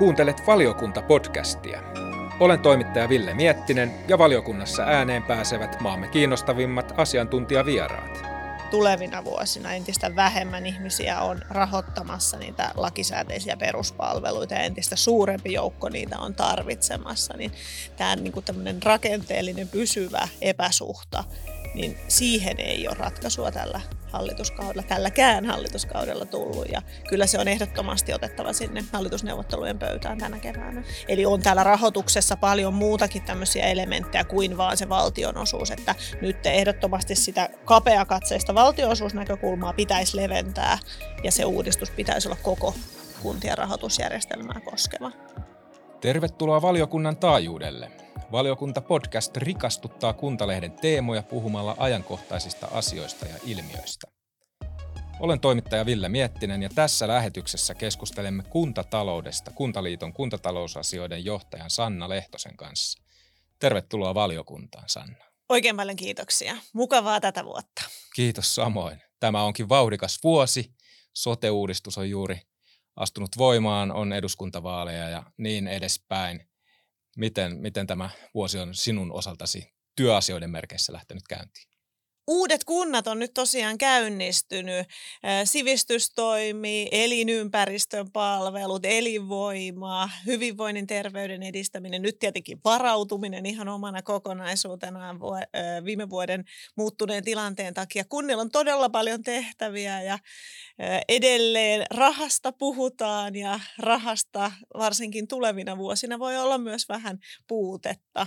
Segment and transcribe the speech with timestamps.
[0.00, 1.82] Kuuntelet valiokunta-podcastia.
[2.40, 8.22] Olen toimittaja Ville Miettinen ja valiokunnassa ääneen pääsevät maamme kiinnostavimmat asiantuntijavieraat.
[8.70, 16.18] Tulevina vuosina entistä vähemmän ihmisiä on rahoittamassa niitä lakisääteisiä peruspalveluita ja entistä suurempi joukko niitä
[16.18, 17.36] on tarvitsemassa.
[17.36, 17.52] Niin
[17.96, 18.44] tämä niin kuin
[18.84, 21.24] rakenteellinen pysyvä epäsuhta
[21.74, 23.80] niin siihen ei ole ratkaisua tällä
[24.12, 26.68] hallituskaudella, tälläkään hallituskaudella tullut.
[26.72, 30.82] Ja kyllä se on ehdottomasti otettava sinne hallitusneuvottelujen pöytään tänä keväänä.
[31.08, 37.14] Eli on täällä rahoituksessa paljon muutakin tämmöisiä elementtejä kuin vaan se valtionosuus, että nyt ehdottomasti
[37.14, 40.78] sitä kapeakatseista valtionosuusnäkökulmaa pitäisi leventää
[41.24, 42.74] ja se uudistus pitäisi olla koko
[43.22, 45.10] kuntien rahoitusjärjestelmää koskeva.
[46.00, 47.90] Tervetuloa valiokunnan taajuudelle.
[48.32, 54.06] Valiokunta-podcast rikastuttaa Kuntalehden teemoja puhumalla ajankohtaisista asioista ja ilmiöistä.
[55.20, 63.02] Olen toimittaja Ville Miettinen ja tässä lähetyksessä keskustelemme kuntataloudesta Kuntaliiton kuntatalousasioiden johtajan Sanna Lehtosen kanssa.
[63.58, 65.24] Tervetuloa valiokuntaan, Sanna.
[65.48, 66.56] Oikein paljon kiitoksia.
[66.72, 67.82] Mukavaa tätä vuotta.
[68.14, 69.02] Kiitos samoin.
[69.20, 70.74] Tämä onkin vauhdikas vuosi.
[71.12, 72.40] Sote-uudistus on juuri
[72.96, 76.48] astunut voimaan, on eduskuntavaaleja ja niin edespäin.
[77.16, 81.69] Miten, miten tämä vuosi on sinun osaltasi työasioiden merkeissä lähtenyt käyntiin?
[82.30, 84.86] Uudet kunnat on nyt tosiaan käynnistynyt.
[85.44, 95.20] Sivistystoimi, elinympäristön palvelut, elinvoima, hyvinvoinnin terveyden edistäminen, nyt tietenkin varautuminen ihan omana kokonaisuutenaan
[95.84, 96.44] viime vuoden
[96.76, 98.04] muuttuneen tilanteen takia.
[98.04, 100.18] Kunnilla on todella paljon tehtäviä ja
[101.08, 108.26] edelleen rahasta puhutaan ja rahasta varsinkin tulevina vuosina voi olla myös vähän puutetta.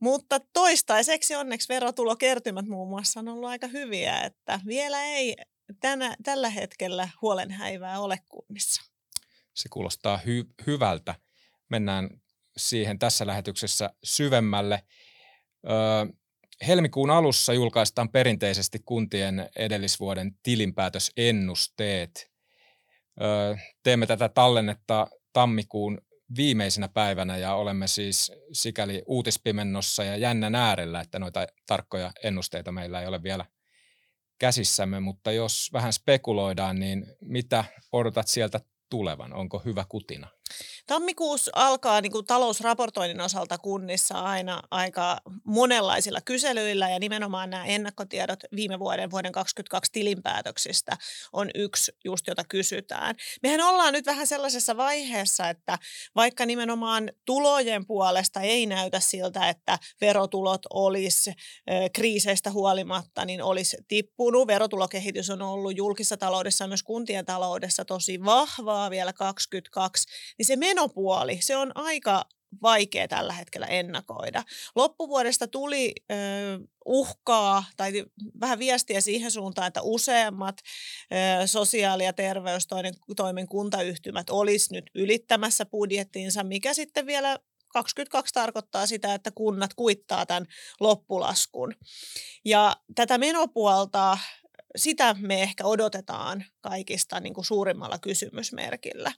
[0.00, 5.36] Mutta toistaiseksi onneksi verotulokertymät muun muassa on ollut aika hyviä, että vielä ei
[5.80, 8.82] tänä, tällä hetkellä huolenhäivää ole kunnissa.
[9.54, 11.14] Se kuulostaa hy- hyvältä.
[11.68, 12.10] Mennään
[12.56, 14.82] siihen tässä lähetyksessä syvemmälle.
[15.70, 16.06] Öö,
[16.66, 22.30] helmikuun alussa julkaistaan perinteisesti kuntien edellisvuoden tilinpäätösennusteet.
[23.22, 25.98] Öö, teemme tätä tallennetta tammikuun
[26.36, 33.00] viimeisenä päivänä ja olemme siis sikäli uutispimennossa ja jännän äärellä, että noita tarkkoja ennusteita meillä
[33.00, 33.44] ei ole vielä
[34.38, 39.32] käsissämme, mutta jos vähän spekuloidaan, niin mitä odotat sieltä tulevan?
[39.32, 40.28] Onko hyvä kutina?
[40.86, 48.38] Tammikuussa alkaa niin kuin talousraportoinnin osalta kunnissa aina aika monenlaisilla kyselyillä ja nimenomaan nämä ennakkotiedot
[48.56, 50.96] viime vuoden, vuoden 2022 tilinpäätöksistä
[51.32, 53.14] on yksi just, jota kysytään.
[53.42, 55.78] Mehän ollaan nyt vähän sellaisessa vaiheessa, että
[56.16, 61.32] vaikka nimenomaan tulojen puolesta ei näytä siltä, että verotulot olisi
[61.92, 64.46] kriiseistä huolimatta, niin olisi tippunut.
[64.46, 70.08] Verotulokehitys on ollut julkisessa taloudessa ja myös kuntien taloudessa tosi vahvaa vielä 2022,
[70.38, 72.24] niin se menopuoli, se on aika
[72.62, 74.42] vaikea tällä hetkellä ennakoida.
[74.74, 76.14] Loppuvuodesta tuli ö,
[76.84, 78.04] uhkaa tai
[78.40, 80.56] vähän viestiä siihen suuntaan, että useammat
[81.42, 87.38] ö, sosiaali- ja terveystoimen kuntayhtymät olisi nyt ylittämässä budjettiinsa, mikä sitten vielä
[87.72, 90.46] 22 tarkoittaa sitä, että kunnat kuittaa tämän
[90.80, 91.74] loppulaskun.
[92.44, 94.18] Ja tätä menopuolta,
[94.76, 99.12] sitä me ehkä odotetaan kaikista niin kuin suurimmalla kysymysmerkillä.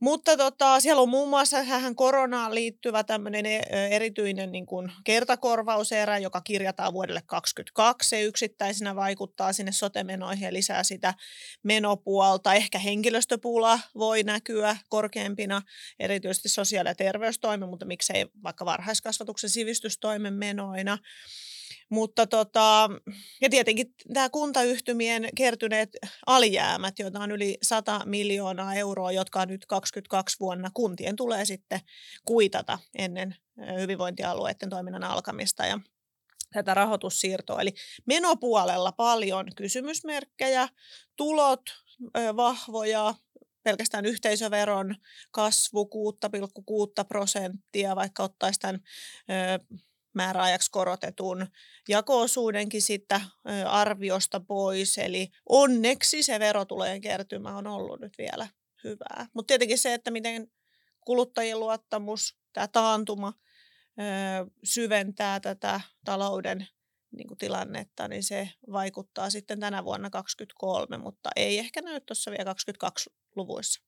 [0.00, 3.46] Mutta tota, siellä on muun muassa tähän koronaan liittyvä tämmöinen
[3.90, 8.08] erityinen niin kuin kertakorvauserä, joka kirjataan vuodelle 2022.
[8.08, 11.14] Se yksittäisenä vaikuttaa sinne sotemenoihin ja lisää sitä
[11.62, 12.54] menopuolta.
[12.54, 15.62] Ehkä henkilöstöpula voi näkyä korkeampina,
[15.98, 20.98] erityisesti sosiaali- ja terveystoimen, mutta miksei vaikka varhaiskasvatuksen sivistystoimen menoina.
[21.90, 22.90] Mutta tota,
[23.40, 25.90] ja tietenkin tämä kuntayhtymien kertyneet
[26.26, 31.80] alijäämät, joita on yli 100 miljoonaa euroa, jotka on nyt 22 vuonna kuntien tulee sitten
[32.24, 33.36] kuitata ennen
[33.80, 35.80] hyvinvointialueiden toiminnan alkamista ja
[36.52, 37.60] tätä rahoitussiirtoa.
[37.60, 37.74] Eli
[38.06, 40.68] menopuolella paljon kysymysmerkkejä,
[41.16, 41.62] tulot
[42.36, 43.14] vahvoja,
[43.62, 44.96] pelkästään yhteisöveron
[45.30, 45.90] kasvu
[47.00, 48.80] 6,6 prosenttia, vaikka ottaisi tämän
[50.14, 51.46] määräajaksi korotetun
[51.88, 53.20] jakoosuudenkin sitä
[53.66, 54.98] arviosta pois.
[54.98, 58.48] Eli onneksi se verotulojen kertymä on ollut nyt vielä
[58.84, 59.26] hyvää.
[59.34, 60.50] Mutta tietenkin se, että miten
[61.00, 63.32] kuluttajien luottamus, tämä taantuma
[64.64, 66.68] syventää tätä talouden
[67.10, 72.30] niin kuin tilannetta, niin se vaikuttaa sitten tänä vuonna 2023, mutta ei ehkä näy tuossa
[72.30, 73.82] vielä 22 luvuissa.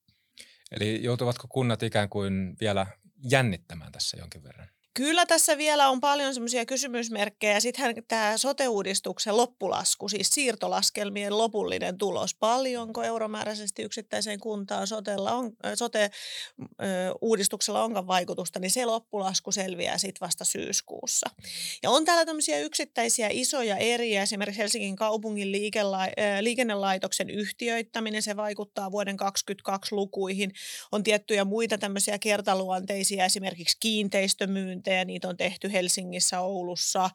[0.71, 2.87] Eli joutuvatko kunnat ikään kuin vielä
[3.31, 4.69] jännittämään tässä jonkin verran?
[5.00, 7.61] Kyllä tässä vielä on paljon semmoisia kysymysmerkkejä.
[7.61, 17.85] Sittenhän tämä sote-uudistuksen loppulasku, siis siirtolaskelmien lopullinen tulos, paljonko euromääräisesti yksittäiseen kuntaan sotella on, sote-uudistuksella
[17.85, 21.31] onkaan vaikutusta, niin se loppulasku selviää sitten vasta syyskuussa.
[21.82, 25.52] Ja on täällä tämmöisiä yksittäisiä isoja eriä, esimerkiksi Helsingin kaupungin
[26.41, 30.52] liikennelaitoksen yhtiöittäminen, se vaikuttaa vuoden 2022 lukuihin.
[30.93, 33.76] On tiettyjä muita tämmöisiä kertaluonteisia, esimerkiksi
[34.91, 37.11] kiinteistömyyntejä, niitä on tehty Helsingissä, Oulussa,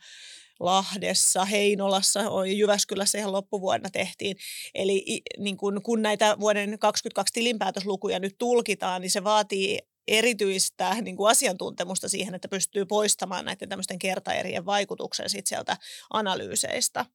[0.60, 2.22] Lahdessa, Heinolassa,
[2.58, 4.38] Jyväskylässä ihan loppuvuonna tehtiin.
[4.74, 11.18] Eli niin kun, kun näitä vuoden 2022 tilinpäätöslukuja nyt tulkitaan, niin se vaatii erityistä niin
[11.18, 15.78] kuin asiantuntemusta siihen, että pystyy poistamaan näiden tämmöisten kertaerien vaikutuksen sit sieltä
[16.14, 17.06] analyyseistä.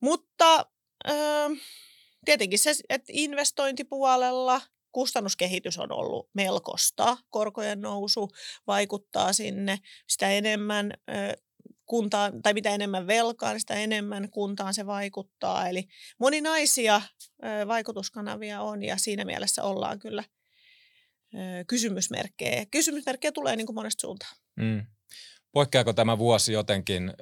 [0.00, 0.66] Mutta
[1.08, 1.50] äh,
[2.24, 4.60] tietenkin se, että investointipuolella
[4.92, 7.16] kustannuskehitys on ollut melkoista.
[7.30, 8.28] Korkojen nousu
[8.66, 9.78] vaikuttaa sinne.
[10.08, 10.92] Sitä enemmän
[11.86, 15.68] kuntaan, tai mitä enemmän velkaa, niin sitä enemmän kuntaan se vaikuttaa.
[15.68, 15.84] Eli
[16.18, 17.02] moninaisia
[17.66, 20.24] vaikutuskanavia on ja siinä mielessä ollaan kyllä
[21.66, 22.66] kysymysmerkkejä.
[22.66, 24.36] Kysymysmerkkejä tulee niin kuin monesta suuntaan.
[24.56, 24.86] Mm.
[25.52, 27.12] Poikkeako tämä vuosi jotenkin,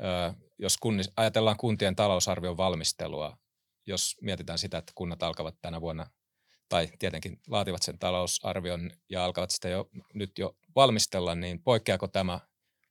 [0.59, 3.37] jos kunnis, ajatellaan kuntien talousarvion valmistelua,
[3.87, 6.07] jos mietitään sitä, että kunnat alkavat tänä vuonna
[6.69, 12.41] tai tietenkin laativat sen talousarvion ja alkavat sitä jo nyt jo valmistella, niin poikkeako tämä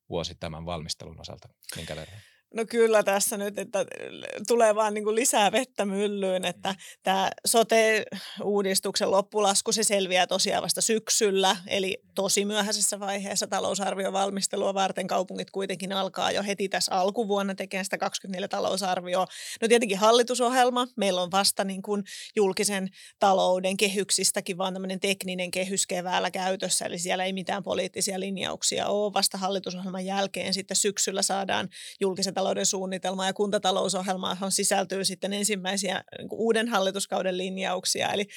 [0.09, 2.19] vuosi tämän valmistelun osalta minkä verran?
[2.57, 3.85] No kyllä tässä nyt, että
[4.47, 11.55] tulee vaan niin lisää vettä myllyyn, että tämä sote-uudistuksen loppulasku se selviää tosiaan vasta syksyllä,
[11.67, 17.85] eli tosi myöhäisessä vaiheessa talousarvion valmistelua varten kaupungit kuitenkin alkaa jo heti tässä alkuvuonna tekemään
[17.85, 19.27] sitä 24 talousarvioa.
[19.61, 22.03] No tietenkin hallitusohjelma, meillä on vasta niin kuin
[22.35, 22.89] julkisen
[23.19, 29.13] talouden kehyksistäkin vaan tämmöinen tekninen kehys keväällä käytössä, eli siellä ei mitään poliittisia linjauksia ole.
[29.13, 31.69] Vasta hallitusohjelman jälkeen sitten syksyllä saadaan
[31.99, 38.13] julkisen talouden suunnitelma ja kuntatalousohjelmaan sisältyy sitten ensimmäisiä niin uuden hallituskauden linjauksia.
[38.13, 38.27] Eli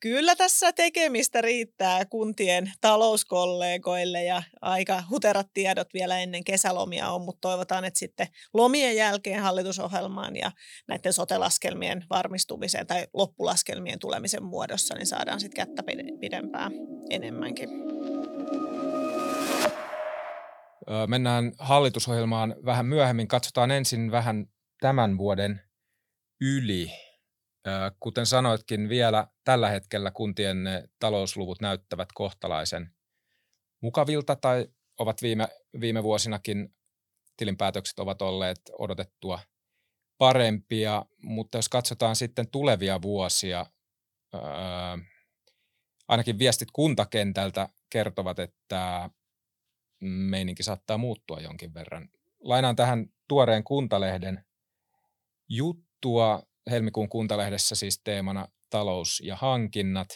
[0.00, 7.48] kyllä tässä tekemistä riittää kuntien talouskollegoille ja aika huterat tiedot vielä ennen kesälomia on, mutta
[7.48, 10.52] toivotaan, että sitten lomien jälkeen hallitusohjelmaan ja
[10.88, 15.82] näiden sotelaskelmien varmistumiseen tai loppulaskelmien tulemisen muodossa, niin saadaan sitten kättä
[16.20, 16.72] pidempään
[17.10, 17.68] enemmänkin.
[21.06, 23.28] Mennään hallitusohjelmaan vähän myöhemmin.
[23.28, 24.46] Katsotaan ensin vähän
[24.80, 25.60] tämän vuoden
[26.40, 26.92] yli.
[28.00, 30.58] Kuten sanoitkin, vielä tällä hetkellä kuntien
[30.98, 32.94] talousluvut näyttävät kohtalaisen
[33.82, 34.66] mukavilta tai
[34.98, 35.48] ovat viime,
[35.80, 36.74] viime vuosinakin
[37.36, 39.40] tilinpäätökset ovat olleet odotettua
[40.18, 43.66] parempia, mutta jos katsotaan sitten tulevia vuosia,
[46.08, 49.10] ainakin viestit kuntakentältä kertovat, että
[50.00, 52.08] meininki saattaa muuttua jonkin verran.
[52.40, 54.44] Lainaan tähän tuoreen kuntalehden
[55.48, 56.42] juttua.
[56.70, 60.08] Helmikuun kuntalehdessä siis teemana talous ja hankinnat.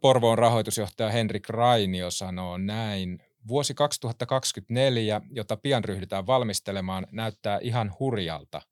[0.00, 3.22] Porvoon rahoitusjohtaja Henrik Rainio sanoo näin.
[3.48, 8.62] Vuosi 2024, jota pian ryhdytään valmistelemaan, näyttää ihan hurjalta.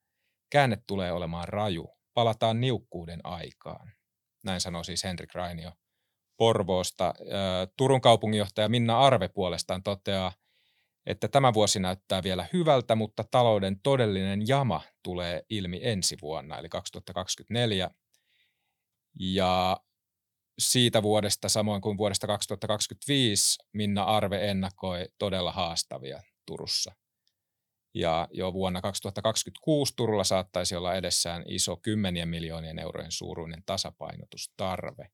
[0.50, 1.90] Käänne tulee olemaan raju.
[2.14, 3.92] Palataan niukkuuden aikaan.
[4.44, 5.72] Näin sanoo siis Henrik Rainio
[6.36, 7.14] Porvoosta.
[7.76, 10.32] Turun kaupunginjohtaja Minna Arve puolestaan toteaa,
[11.06, 16.68] että tämä vuosi näyttää vielä hyvältä, mutta talouden todellinen jama tulee ilmi ensi vuonna, eli
[16.68, 17.90] 2024.
[19.20, 19.80] Ja
[20.58, 26.93] siitä vuodesta, samoin kuin vuodesta 2025, Minna Arve ennakoi todella haastavia Turussa.
[27.94, 35.06] Ja jo vuonna 2026 Turulla saattaisi olla edessään iso kymmenien miljoonien eurojen suuruinen tasapainotustarve.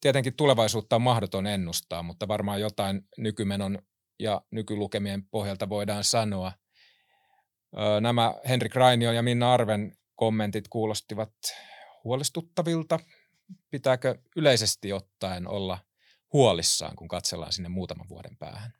[0.00, 3.78] Tietenkin tulevaisuutta on mahdoton ennustaa, mutta varmaan jotain nykymenon
[4.18, 6.52] ja nykylukemien pohjalta voidaan sanoa.
[8.00, 11.32] Nämä Henrik Rainio ja Minna Arven kommentit kuulostivat
[12.04, 13.00] huolestuttavilta.
[13.70, 15.78] Pitääkö yleisesti ottaen olla
[16.32, 18.72] huolissaan, kun katsellaan sinne muutaman vuoden päähän?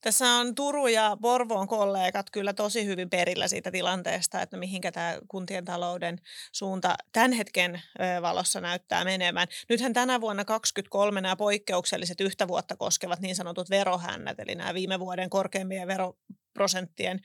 [0.00, 5.18] Tässä on Turu ja Porvoon kollegat kyllä tosi hyvin perillä siitä tilanteesta, että mihinkä tämä
[5.28, 6.18] kuntien talouden
[6.52, 7.82] suunta tämän hetken
[8.22, 9.48] valossa näyttää menemään.
[9.68, 15.00] Nythän tänä vuonna 2023 nämä poikkeukselliset yhtä vuotta koskevat niin sanotut verohännät, eli nämä viime
[15.00, 16.16] vuoden korkeimpien vero
[16.58, 17.20] prosenttien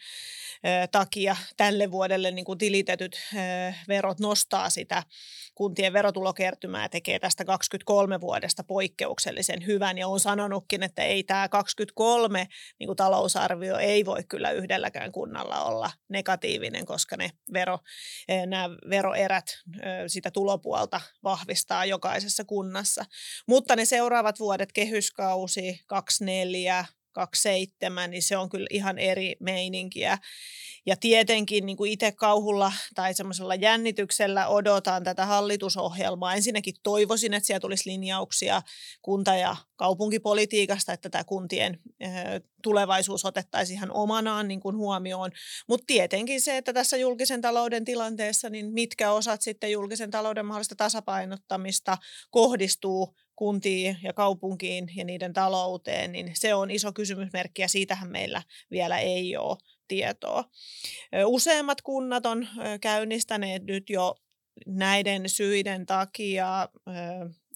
[0.91, 3.19] takia tälle vuodelle niin kuin tilitetyt
[3.87, 5.03] verot nostaa sitä
[5.55, 9.97] kuntien verotulokertymää tekee tästä 23 vuodesta poikkeuksellisen hyvän.
[9.97, 12.47] Ja on sanonutkin, että ei tämä 23
[12.79, 17.79] niin kuin talousarvio ei voi kyllä yhdelläkään kunnalla olla negatiivinen, koska ne vero,
[18.47, 19.45] nämä veroerät
[20.07, 23.05] sitä tulopuolta vahvistaa jokaisessa kunnassa.
[23.47, 30.17] Mutta ne seuraavat vuodet, kehyskausi 24, 27, niin se on kyllä ihan eri meininkiä.
[30.85, 36.33] Ja tietenkin niin kuin itse kauhulla tai semmoisella jännityksellä odotan tätä hallitusohjelmaa.
[36.33, 38.61] Ensinnäkin toivoisin, että siellä tulisi linjauksia
[39.01, 41.79] kunta- ja kaupunkipolitiikasta, että tämä kuntien
[42.63, 45.31] tulevaisuus otettaisiin ihan omanaan niin kuin huomioon.
[45.67, 50.75] Mutta tietenkin se, että tässä julkisen talouden tilanteessa, niin mitkä osat sitten julkisen talouden mahdollista
[50.75, 51.97] tasapainottamista
[52.31, 58.41] kohdistuu kuntiin ja kaupunkiin ja niiden talouteen, niin se on iso kysymysmerkki ja siitähän meillä
[58.71, 60.43] vielä ei ole tietoa.
[61.25, 62.47] Useimmat kunnat on
[62.81, 64.15] käynnistäneet nyt jo
[64.65, 66.69] näiden syiden takia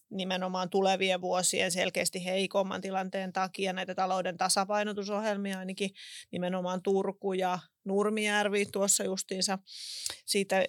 [0.10, 5.90] nimenomaan tulevien vuosien selkeästi heikomman tilanteen takia näitä talouden tasapainotusohjelmia, ainakin
[6.32, 9.60] nimenomaan Turku ja Nurmijärvi tuossa justiinsa
[10.26, 10.66] siitä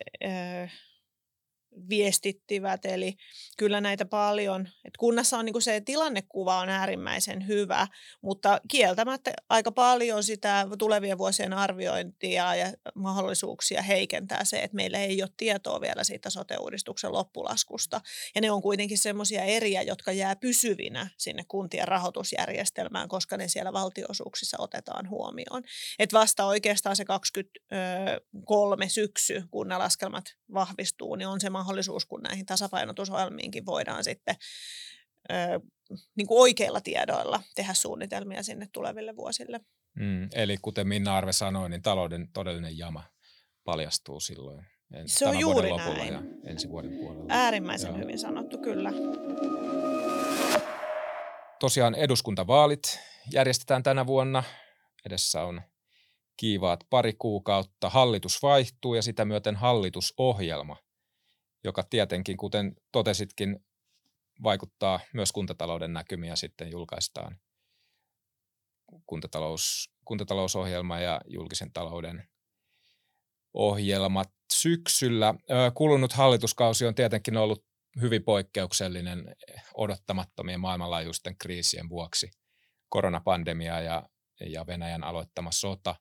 [1.89, 2.85] viestittivät.
[2.85, 3.15] Eli
[3.57, 7.87] kyllä näitä paljon, että kunnassa on niin se tilannekuva on äärimmäisen hyvä,
[8.23, 15.23] mutta kieltämättä aika paljon sitä tulevien vuosien arviointia ja mahdollisuuksia heikentää se, että meillä ei
[15.23, 18.01] ole tietoa vielä siitä sote-uudistuksen loppulaskusta.
[18.35, 23.73] Ja ne on kuitenkin semmoisia eriä, jotka jää pysyvinä sinne kuntien rahoitusjärjestelmään, koska ne siellä
[23.73, 25.63] valtioosuuksissa otetaan huomioon.
[25.99, 31.68] Että vasta oikeastaan se 23 syksy, kun nämä laskelmat vahvistuu, niin on se mahdollisuus,
[32.09, 34.37] kun näihin tasapainotusohjelmiinkin voidaan sitten
[35.31, 35.61] ö,
[36.17, 39.61] niin kuin oikeilla tiedoilla tehdä suunnitelmia sinne tuleville vuosille.
[39.95, 43.05] Mm, eli kuten Minna Arve sanoi, niin talouden todellinen jama
[43.65, 44.67] paljastuu silloin.
[45.07, 46.13] Se on juuri näin.
[46.13, 47.27] Ja ensi vuoden puolella.
[47.29, 47.99] Äärimmäisen Joo.
[47.99, 48.93] hyvin sanottu, kyllä.
[51.61, 53.01] Tosiaan eduskuntavaalit
[53.33, 54.43] järjestetään tänä vuonna.
[55.07, 55.63] Edessä on
[56.37, 57.91] kiivaat pari kuukautta.
[57.91, 60.77] Hallitus vaihtuu ja sitä myöten hallitusohjelma
[61.65, 63.67] joka tietenkin, kuten totesitkin,
[64.43, 67.39] vaikuttaa myös kuntatalouden näkymiä sitten julkaistaan
[69.07, 72.29] kuntatalous, kuntatalousohjelma ja julkisen talouden
[73.55, 75.35] ohjelmat syksyllä.
[75.75, 77.65] Kulunut hallituskausi on tietenkin ollut
[78.01, 79.37] hyvin poikkeuksellinen
[79.75, 82.31] odottamattomien maailmanlaajuisten kriisien vuoksi.
[82.89, 84.09] Koronapandemia ja,
[84.41, 85.97] ja Venäjän aloittama sota.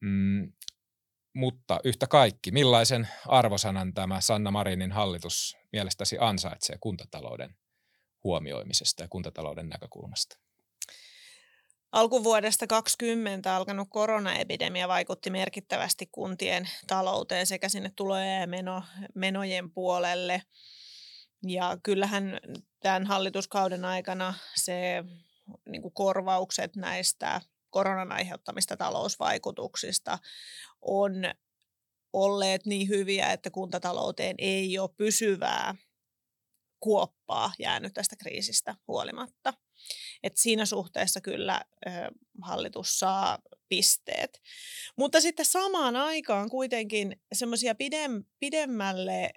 [0.00, 0.52] Mm,
[1.36, 7.56] mutta yhtä kaikki, millaisen arvosanan tämä Sanna Marinin hallitus mielestäsi ansaitsee kuntatalouden
[8.24, 10.38] huomioimisesta ja kuntatalouden näkökulmasta?
[11.92, 18.82] Alkuvuodesta 2020 alkanut koronaepidemia vaikutti merkittävästi kuntien talouteen sekä sinne tulojen ja meno,
[19.14, 20.42] menojen puolelle.
[21.42, 22.40] Ja kyllähän
[22.80, 25.04] tämän hallituskauden aikana se
[25.68, 27.40] niin korvaukset näistä
[27.76, 30.18] koronan aiheuttamista talousvaikutuksista
[30.82, 31.12] on
[32.12, 35.74] olleet niin hyviä, että kuntatalouteen ei ole pysyvää
[36.80, 39.54] kuoppaa jäänyt tästä kriisistä huolimatta.
[40.22, 41.90] Et siinä suhteessa kyllä ö,
[42.42, 44.42] hallitus saa pisteet.
[44.96, 49.32] Mutta sitten samaan aikaan kuitenkin semmoisia pidem, pidemmälle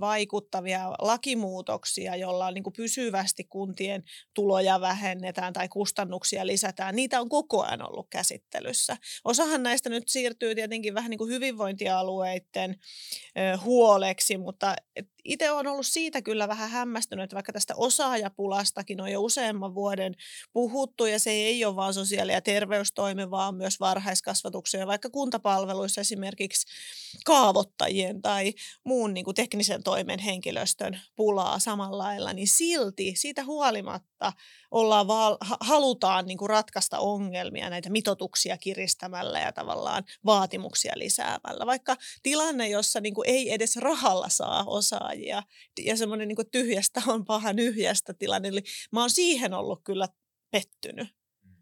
[0.00, 4.04] vaikuttavia lakimuutoksia, joilla niin kuin pysyvästi kuntien
[4.34, 8.96] tuloja vähennetään tai kustannuksia lisätään, niitä on koko ajan ollut käsittelyssä.
[9.24, 12.76] Osahan näistä nyt siirtyy tietenkin vähän niin kuin hyvinvointialueiden
[13.64, 14.76] huoleksi, mutta
[15.24, 20.14] itse olen ollut siitä kyllä vähän hämmästynyt, että vaikka tästä osaajapulastakin on jo useamman vuoden
[20.52, 26.00] puhuttu ja se ei ole vain sosiaali- ja terveystoimi, vaan myös varhaiskasvatuksen ja vaikka kuntapalveluissa
[26.00, 26.66] esimerkiksi
[27.24, 34.32] kaavoittajien tai muun niin kuin teknisen toimen henkilöstön pulaa samalla lailla, niin silti siitä huolimatta
[34.70, 41.66] ollaan val- halutaan niin kuin ratkaista ongelmia näitä mitotuksia kiristämällä ja tavallaan vaatimuksia lisäämällä.
[41.66, 45.42] Vaikka tilanne, jossa niin kuin ei edes rahalla saa osaajia
[45.84, 48.62] ja semmoinen niin tyhjästä on paha nyhjästä tilanne, eli
[48.92, 50.08] mä oon siihen ollut kyllä
[50.50, 51.08] pettynyt.
[51.44, 51.54] Mm.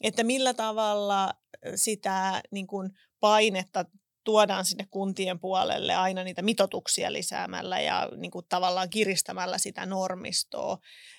[0.00, 1.34] Että millä tavalla
[1.76, 3.84] sitä niin kuin painetta
[4.24, 10.78] tuodaan sinne kuntien puolelle aina niitä mitotuksia lisäämällä ja niin kuin tavallaan kiristämällä sitä normistoa.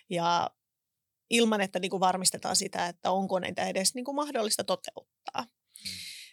[0.09, 0.49] Ja
[1.29, 5.45] ilman, että niin kuin varmistetaan sitä, että onko niitä edes niin kuin mahdollista toteuttaa.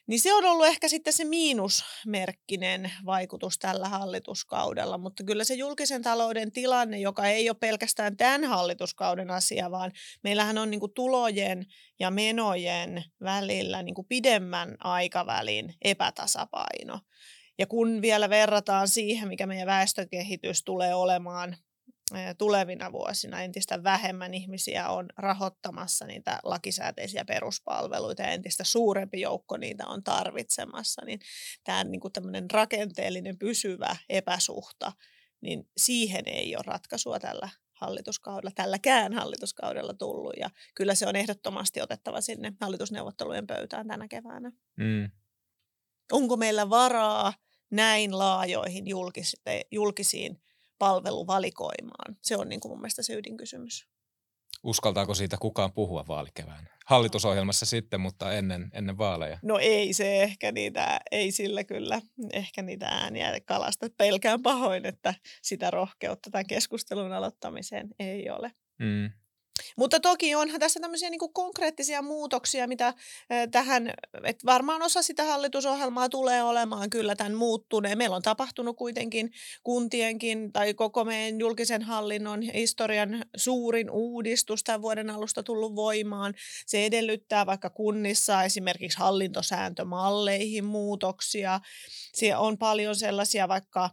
[0.06, 6.02] Niin se on ollut ehkä sitten se miinusmerkkinen vaikutus tällä hallituskaudella, mutta kyllä se julkisen
[6.02, 9.92] talouden tilanne, joka ei ole pelkästään tämän hallituskauden asia, vaan
[10.24, 11.66] meillähän on niin kuin tulojen
[12.00, 17.00] ja menojen välillä niin kuin pidemmän aikavälin epätasapaino.
[17.58, 21.56] Ja kun vielä verrataan siihen, mikä meidän väestökehitys tulee olemaan
[22.38, 29.86] tulevina vuosina entistä vähemmän ihmisiä on rahoittamassa niitä lakisääteisiä peruspalveluita ja entistä suurempi joukko niitä
[29.86, 31.20] on tarvitsemassa, niin
[31.64, 34.92] tämä niin kuin tämmöinen rakenteellinen pysyvä epäsuhta,
[35.40, 40.34] niin siihen ei ole ratkaisua tällä hallituskaudella, tälläkään hallituskaudella tullut.
[40.40, 44.52] Ja kyllä se on ehdottomasti otettava sinne hallitusneuvottelujen pöytään tänä keväänä.
[44.76, 45.10] Mm.
[46.12, 47.32] Onko meillä varaa
[47.70, 48.84] näin laajoihin
[49.70, 50.40] julkisiin
[50.78, 52.16] palveluvalikoimaan?
[52.22, 53.88] Se on niin kuin mun mielestä se ydinkysymys.
[54.62, 56.68] Uskaltaako siitä kukaan puhua vaalikevään?
[56.86, 59.38] Hallitusohjelmassa sitten, mutta ennen, ennen vaaleja.
[59.42, 62.00] No ei se ehkä niitä, ei sillä kyllä
[62.32, 63.86] ehkä niitä ääniä kalasta.
[63.98, 68.52] Pelkään pahoin, että sitä rohkeutta tämän keskustelun aloittamiseen ei ole.
[68.78, 69.10] Mm.
[69.76, 72.94] Mutta toki onhan tässä tämmöisiä niin konkreettisia muutoksia, mitä
[73.50, 73.92] tähän,
[74.24, 77.98] että varmaan osa sitä hallitusohjelmaa tulee olemaan kyllä tämän muuttuneen.
[77.98, 85.10] Meillä on tapahtunut kuitenkin kuntienkin tai koko meidän julkisen hallinnon historian suurin uudistus tämän vuoden
[85.10, 86.34] alusta tullut voimaan.
[86.66, 91.60] Se edellyttää vaikka kunnissa esimerkiksi hallintosääntömalleihin muutoksia.
[92.14, 93.90] Siellä on paljon sellaisia vaikka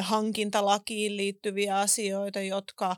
[0.00, 2.96] hankintalakiin liittyviä asioita, jotka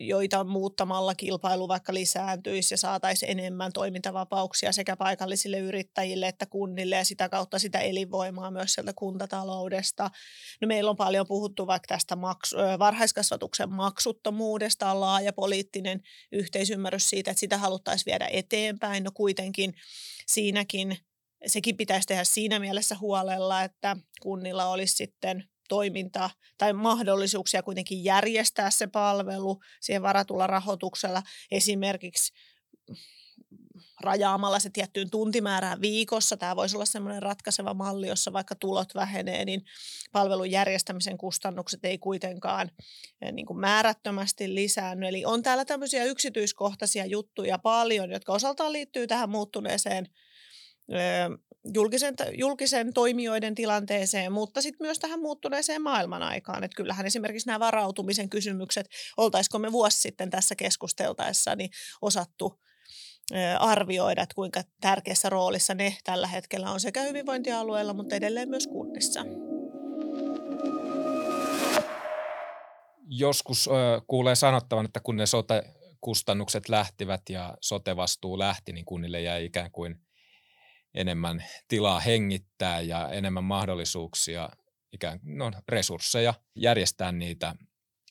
[0.00, 7.04] joita muuttamalla kilpailu vaikka lisääntyisi ja saataisiin enemmän toimintavapauksia sekä paikallisille yrittäjille että kunnille ja
[7.04, 10.10] sitä kautta sitä elinvoimaa myös sieltä kuntataloudesta.
[10.60, 16.00] No meillä on paljon puhuttu vaikka tästä maksu, varhaiskasvatuksen maksuttomuudesta, on laaja poliittinen
[16.32, 19.04] yhteisymmärrys siitä, että sitä haluttaisiin viedä eteenpäin.
[19.04, 19.74] No kuitenkin
[20.26, 20.98] siinäkin
[21.46, 28.70] sekin pitäisi tehdä siinä mielessä huolella, että kunnilla olisi sitten toimintaa tai mahdollisuuksia kuitenkin järjestää
[28.70, 31.22] se palvelu siihen varatulla rahoituksella.
[31.50, 32.32] Esimerkiksi
[34.00, 36.36] rajaamalla se tiettyyn tuntimäärään viikossa.
[36.36, 39.64] Tämä voisi olla sellainen ratkaiseva malli, jossa vaikka tulot vähenee, niin
[40.12, 42.70] palvelun järjestämisen kustannukset ei kuitenkaan
[43.22, 45.06] eh, niin kuin määrättömästi lisäänny.
[45.06, 50.08] Eli on täällä tämmöisiä yksityiskohtaisia juttuja paljon, jotka osaltaan liittyy tähän muuttuneeseen
[51.74, 56.64] julkisen, julkisen toimijoiden tilanteeseen, mutta sitten myös tähän muuttuneeseen maailman aikaan.
[56.64, 61.70] Että kyllähän esimerkiksi nämä varautumisen kysymykset, oltaisiko me vuosi sitten tässä keskusteltaessa niin
[62.02, 62.60] osattu
[63.58, 69.24] arvioida, että kuinka tärkeässä roolissa ne tällä hetkellä on sekä hyvinvointialueella, mutta edelleen myös kunnissa.
[73.10, 73.70] Joskus ö,
[74.06, 80.00] kuulee sanottavan, että kun ne sote-kustannukset lähtivät ja sote-vastuu lähti, niin kunnille jäi ikään kuin
[80.94, 84.48] enemmän tilaa hengittää ja enemmän mahdollisuuksia,
[84.92, 87.54] ikään no, resursseja järjestää niitä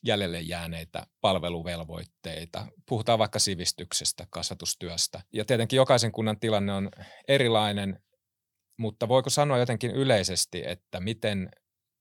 [0.04, 2.68] jäljelle jääneitä palveluvelvoitteita.
[2.90, 5.22] Puhutaan vaikka sivistyksestä, kasvatustyöstä.
[5.34, 6.92] Ja tietenkin jokaisen kunnan tilanne on
[7.28, 8.04] erilainen,
[8.78, 11.50] mutta voiko sanoa jotenkin yleisesti, että miten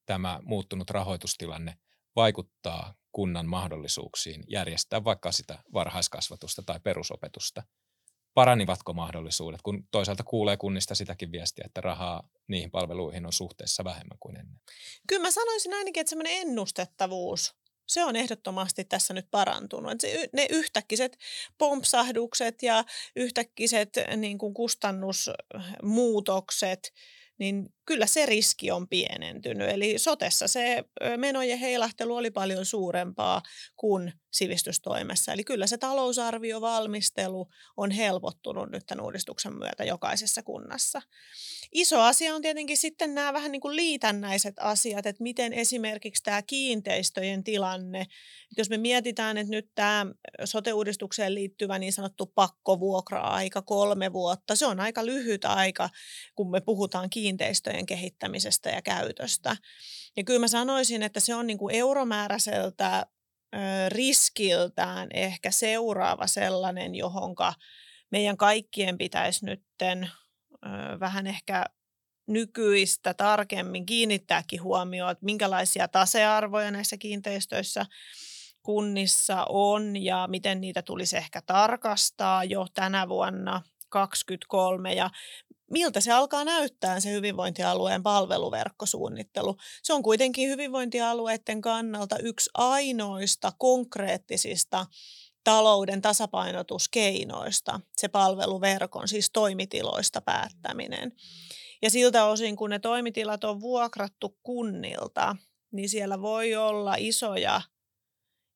[0.07, 1.79] tämä muuttunut rahoitustilanne
[2.17, 7.62] vaikuttaa kunnan mahdollisuuksiin järjestää vaikka sitä varhaiskasvatusta tai perusopetusta
[8.37, 14.18] paranivatko mahdollisuudet, kun toisaalta kuulee kunnista sitäkin viestiä, että rahaa niihin palveluihin on suhteessa vähemmän
[14.20, 14.61] kuin ennen?
[15.07, 17.55] Kyllä mä sanoisin ainakin, että semmoinen ennustettavuus
[17.87, 20.01] se on ehdottomasti tässä nyt parantunut.
[20.01, 21.18] Se, ne yhtäkkiset
[21.59, 22.85] pompsahdukset ja
[23.16, 26.92] yhtäkkiset niin kuin kustannusmuutokset,
[27.38, 29.68] niin kyllä se riski on pienentynyt.
[29.68, 30.85] Eli sotessa se
[31.16, 33.42] menojen heilahtelu oli paljon suurempaa
[33.77, 35.33] kuin sivistystoimessa.
[35.33, 41.03] Eli kyllä se talousarviovalmistelu on helpottunut nyt tämän uudistuksen myötä jokaisessa kunnassa.
[41.72, 46.42] Iso asia on tietenkin sitten nämä vähän niin kuin liitännäiset asiat, että miten esimerkiksi tämä
[46.42, 48.07] kiinteistöjen tilanne,
[48.57, 50.07] jos me mietitään, että nyt tämä
[50.44, 55.90] sote-uudistukseen liittyvä niin sanottu pakkovuokra-aika kolme vuotta, se on aika lyhyt aika,
[56.35, 57.26] kun me puhutaan kiinteistöjen
[57.87, 59.57] kehittämisestä ja käytöstä.
[60.17, 63.07] Ja kyllä mä sanoisin, että se on niin kuin euromääräiseltä
[63.89, 67.55] riskiltään ehkä seuraava sellainen, johonka
[68.11, 70.11] meidän kaikkien pitäisi nytten
[71.01, 71.65] vähän ehkä
[72.27, 77.87] nykyistä tarkemmin kiinnittääkin huomioon, että minkälaisia tasearvoja näissä kiinteistöissä
[78.62, 85.11] kunnissa on ja miten niitä tulisi ehkä tarkastaa jo tänä vuonna 2023 ja
[85.71, 89.57] miltä se alkaa näyttää se hyvinvointialueen palveluverkkosuunnittelu.
[89.83, 94.87] Se on kuitenkin hyvinvointialueiden kannalta yksi ainoista konkreettisista
[95.45, 101.13] talouden tasapainotuskeinoista, se palveluverkon, siis toimitiloista päättäminen.
[101.83, 105.37] Ja siltä osin, kun ne toimitilat on vuokrattu kunnilta,
[105.73, 107.63] niin siellä voi olla isoja,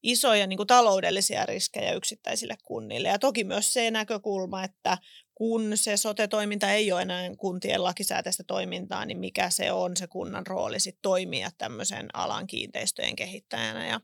[0.03, 3.09] isoja niin kuin taloudellisia riskejä yksittäisille kunnille.
[3.09, 4.99] Ja toki myös se näkökulma, että
[5.41, 10.47] kun se sote-toiminta ei ole enää kuntien lakisääteistä toimintaa, niin mikä se on se kunnan
[10.47, 14.01] rooli sit toimia tämmöisen alan kiinteistöjen kehittäjänä ja,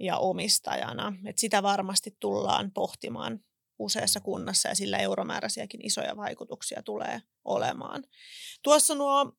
[0.00, 1.12] ja omistajana.
[1.26, 3.40] Et sitä varmasti tullaan pohtimaan
[3.78, 8.04] useassa kunnassa ja sillä euromääräisiäkin isoja vaikutuksia tulee olemaan.
[8.62, 9.32] Tuossa nuo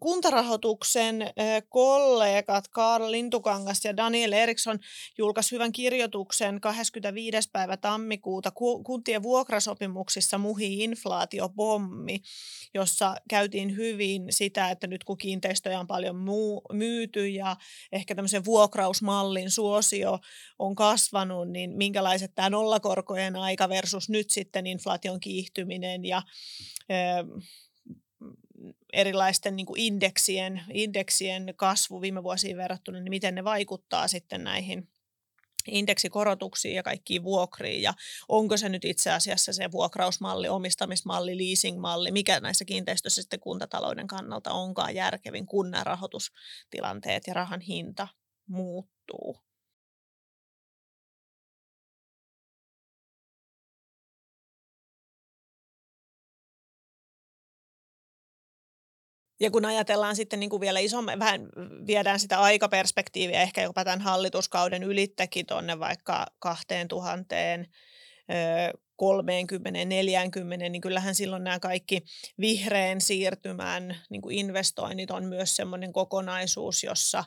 [0.00, 1.30] kuntarahoituksen
[1.68, 4.78] kollegat Karl Lintukangas ja Daniel Eriksson
[5.18, 7.50] julkaisi hyvän kirjoituksen 25.
[7.52, 8.50] päivä tammikuuta
[8.84, 12.22] kuntien vuokrasopimuksissa muhi inflaatiopommi,
[12.74, 16.16] jossa käytiin hyvin sitä, että nyt kun kiinteistöjä on paljon
[16.72, 17.56] myyty ja
[17.92, 20.18] ehkä tämmöisen vuokrausmallin suosio
[20.58, 26.22] on kasvanut, niin minkälaiset tämä nollakorkojen aika versus nyt sitten inflaation kiihtyminen ja
[28.92, 34.88] erilaisten niin kuin indeksien, indeksien kasvu viime vuosiin verrattuna, niin miten ne vaikuttaa sitten näihin
[35.66, 37.94] indeksikorotuksiin ja kaikkiin vuokriin ja
[38.28, 44.52] onko se nyt itse asiassa se vuokrausmalli, omistamismalli, leasingmalli, mikä näissä kiinteistöissä sitten kuntatalouden kannalta
[44.52, 48.08] onkaan järkevin, kun nämä rahoitustilanteet ja rahan hinta
[48.48, 49.49] muuttuu.
[59.40, 61.48] Ja kun ajatellaan sitten niin kuin vielä isommin, vähän
[61.86, 67.36] viedään sitä aikaperspektiiviä ehkä jopa tämän hallituskauden ylittäkin tuonne vaikka 2000
[68.96, 72.02] 30, 40, niin kyllähän silloin nämä kaikki
[72.40, 77.24] vihreän siirtymän niin kuin investoinnit on myös semmoinen kokonaisuus, jossa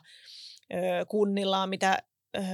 [1.08, 1.98] kunnilla on mitä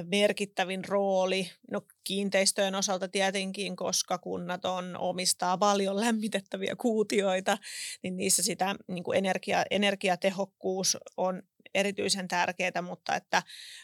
[0.05, 7.59] merkittävin rooli, no kiinteistöjen osalta tietenkin, koska kunnat on, omistaa paljon lämmitettäviä kuutioita,
[8.03, 11.43] niin niissä sitä niin kuin energia, energiatehokkuus on
[11.75, 13.43] erityisen tärkeää, mutta että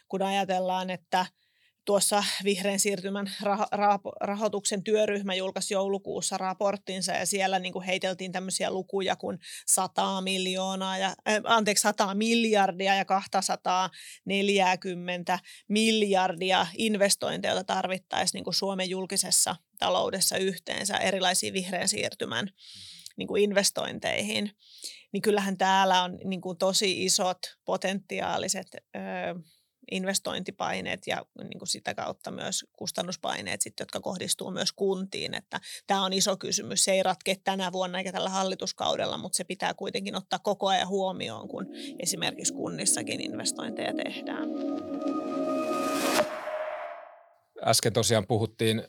[0.09, 1.27] kun ajatellaan, että
[1.87, 8.33] tuossa vihreän siirtymän rah- rah- rahoituksen työryhmä julkaisi joulukuussa raporttinsa ja siellä niin kuin heiteltiin
[8.33, 17.75] tämmöisiä lukuja kuin 100 miljoonaa ja, äh, anteeksi 100 miljardia ja 240 miljardia investointeja, joita
[17.75, 22.51] tarvittaisiin niin kuin Suomen julkisessa taloudessa yhteensä erilaisiin vihreän siirtymän
[23.17, 24.51] niin kuin investointeihin,
[25.13, 28.79] niin kyllähän täällä on niin kuin tosi isot potentiaaliset ö,
[29.91, 35.35] investointipaineet ja niin kuin sitä kautta myös kustannuspaineet, sit, jotka kohdistuu myös kuntiin.
[35.35, 36.85] Että tämä on iso kysymys.
[36.85, 40.89] Se ei ratke tänä vuonna eikä tällä hallituskaudella, mutta se pitää kuitenkin ottaa koko ajan
[40.89, 41.67] huomioon, kun
[41.99, 44.49] esimerkiksi kunnissakin investointeja tehdään.
[47.65, 48.83] Äsken tosiaan puhuttiin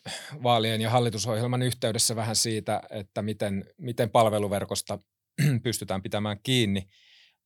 [0.44, 5.00] vaalien ja hallitusohjelman yhteydessä vähän siitä, että miten, miten palveluverkosta
[5.64, 6.88] pystytään pitämään kiinni,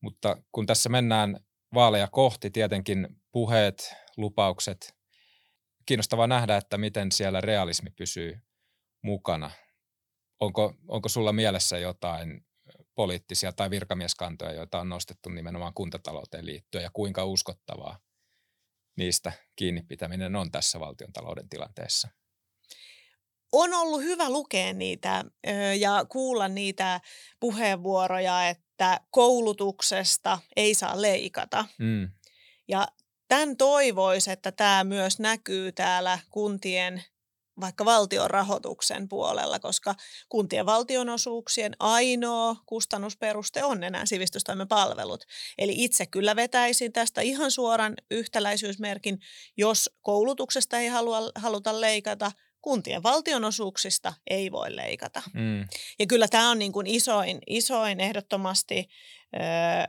[0.00, 1.40] mutta kun tässä mennään
[1.74, 4.94] vaaleja kohti, tietenkin puheet, lupaukset.
[5.86, 8.40] Kiinnostavaa nähdä, että miten siellä realismi pysyy
[9.02, 9.50] mukana.
[10.40, 12.46] Onko, onko sulla mielessä jotain
[12.94, 17.98] poliittisia tai virkamieskantoja, joita on nostettu nimenomaan kuntatalouteen liittyen ja kuinka uskottavaa
[18.96, 22.08] niistä kiinni pitäminen on tässä valtion talouden tilanteessa?
[23.52, 25.24] On ollut hyvä lukea niitä
[25.78, 27.00] ja kuulla niitä
[27.40, 28.71] puheenvuoroja, että
[29.10, 31.64] koulutuksesta ei saa leikata.
[31.78, 32.10] Mm.
[32.68, 32.88] Ja
[33.28, 37.02] tämän toivoisi, että tämä myös näkyy täällä kuntien
[37.60, 39.94] vaikka valtion rahoituksen puolella, koska
[40.28, 45.24] kuntien valtionosuuksien ainoa kustannusperuste on enää sivistystoimen palvelut.
[45.58, 49.18] Eli itse kyllä vetäisin tästä ihan suoran yhtäläisyysmerkin,
[49.56, 55.22] jos koulutuksesta ei halua, haluta leikata, kuntien valtionosuuksista ei voi leikata.
[55.34, 55.60] Mm.
[55.98, 58.88] Ja kyllä tämä on niin kuin isoin, isoin ehdottomasti
[59.34, 59.38] ö,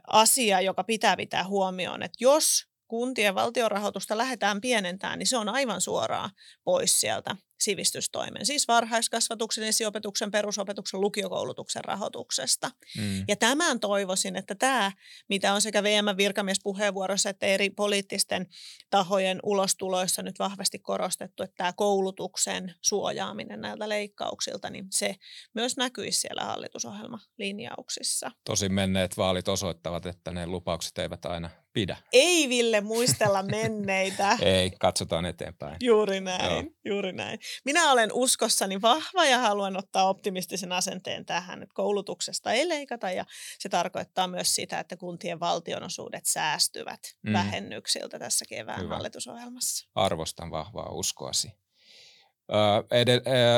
[0.07, 5.81] asia, joka pitää pitää huomioon, että jos kuntien valtionrahoitusta lähdetään pienentämään, niin se on aivan
[5.81, 6.29] suoraan
[6.63, 12.71] pois sieltä sivistystoimen, siis varhaiskasvatuksen, esiopetuksen, perusopetuksen, lukiokoulutuksen rahoituksesta.
[12.97, 13.23] Mm.
[13.27, 14.91] Ja tämän toivoisin, että tämä,
[15.29, 18.47] mitä on sekä VM-virkamiespuheenvuorossa että eri poliittisten
[18.89, 25.15] tahojen ulostuloissa nyt vahvasti korostettu, että tämä koulutuksen suojaaminen näiltä leikkauksilta, niin se
[25.53, 28.31] myös näkyisi siellä hallitusohjelmalinjauksissa.
[28.45, 31.97] Tosin menneet vaalit osoittavat, että ne lupaukset eivät aina pidä.
[32.13, 34.37] Ei Ville muistella menneitä.
[34.41, 35.77] Ei, katsotaan eteenpäin.
[35.81, 36.73] Juuri näin, Joo.
[36.85, 37.39] juuri näin.
[37.65, 43.25] Minä olen uskossani vahva ja haluan ottaa optimistisen asenteen tähän, että koulutuksesta ei leikata ja
[43.59, 47.33] se tarkoittaa myös sitä, että kuntien valtionosuudet säästyvät mm.
[47.33, 48.95] vähennyksiltä tässä kevään Hyvä.
[48.95, 49.89] hallitusohjelmassa.
[49.95, 51.51] Arvostan vahvaa uskoasi.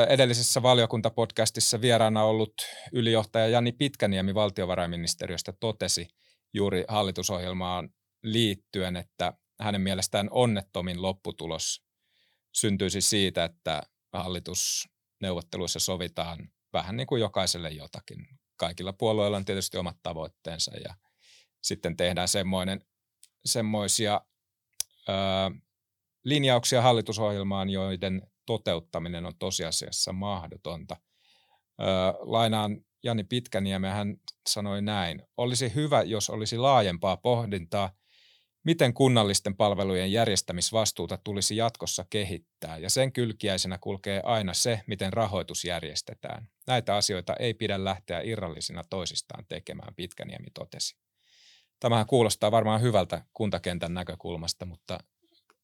[0.08, 2.54] Edellisessä valiokuntapodcastissa vieraana ollut
[2.92, 6.08] ylijohtaja Jani Pitkäniemi valtiovarainministeriöstä totesi
[6.54, 7.90] juuri hallitusohjelmaan
[8.26, 11.82] liittyen, että hänen mielestään onnettomin lopputulos
[12.54, 18.28] syntyisi siitä, että hallitusneuvotteluissa sovitaan vähän niin kuin jokaiselle jotakin.
[18.56, 20.94] Kaikilla puolueilla on tietysti omat tavoitteensa ja
[21.62, 22.80] sitten tehdään semmoinen,
[23.44, 24.20] semmoisia
[25.08, 25.12] ö,
[26.24, 30.96] linjauksia hallitusohjelmaan, joiden toteuttaminen on tosiasiassa mahdotonta.
[31.80, 31.84] Ö,
[32.20, 34.16] lainaan Jani Pitkäniemen, hän
[34.48, 35.22] sanoi näin.
[35.36, 37.90] Olisi hyvä, jos olisi laajempaa pohdintaa–
[38.66, 45.64] miten kunnallisten palvelujen järjestämisvastuuta tulisi jatkossa kehittää, ja sen kylkiäisenä kulkee aina se, miten rahoitus
[45.64, 46.48] järjestetään.
[46.66, 50.96] Näitä asioita ei pidä lähteä irrallisina toisistaan tekemään, Pitkäniemi totesi.
[51.80, 54.98] Tämähän kuulostaa varmaan hyvältä kuntakentän näkökulmasta, mutta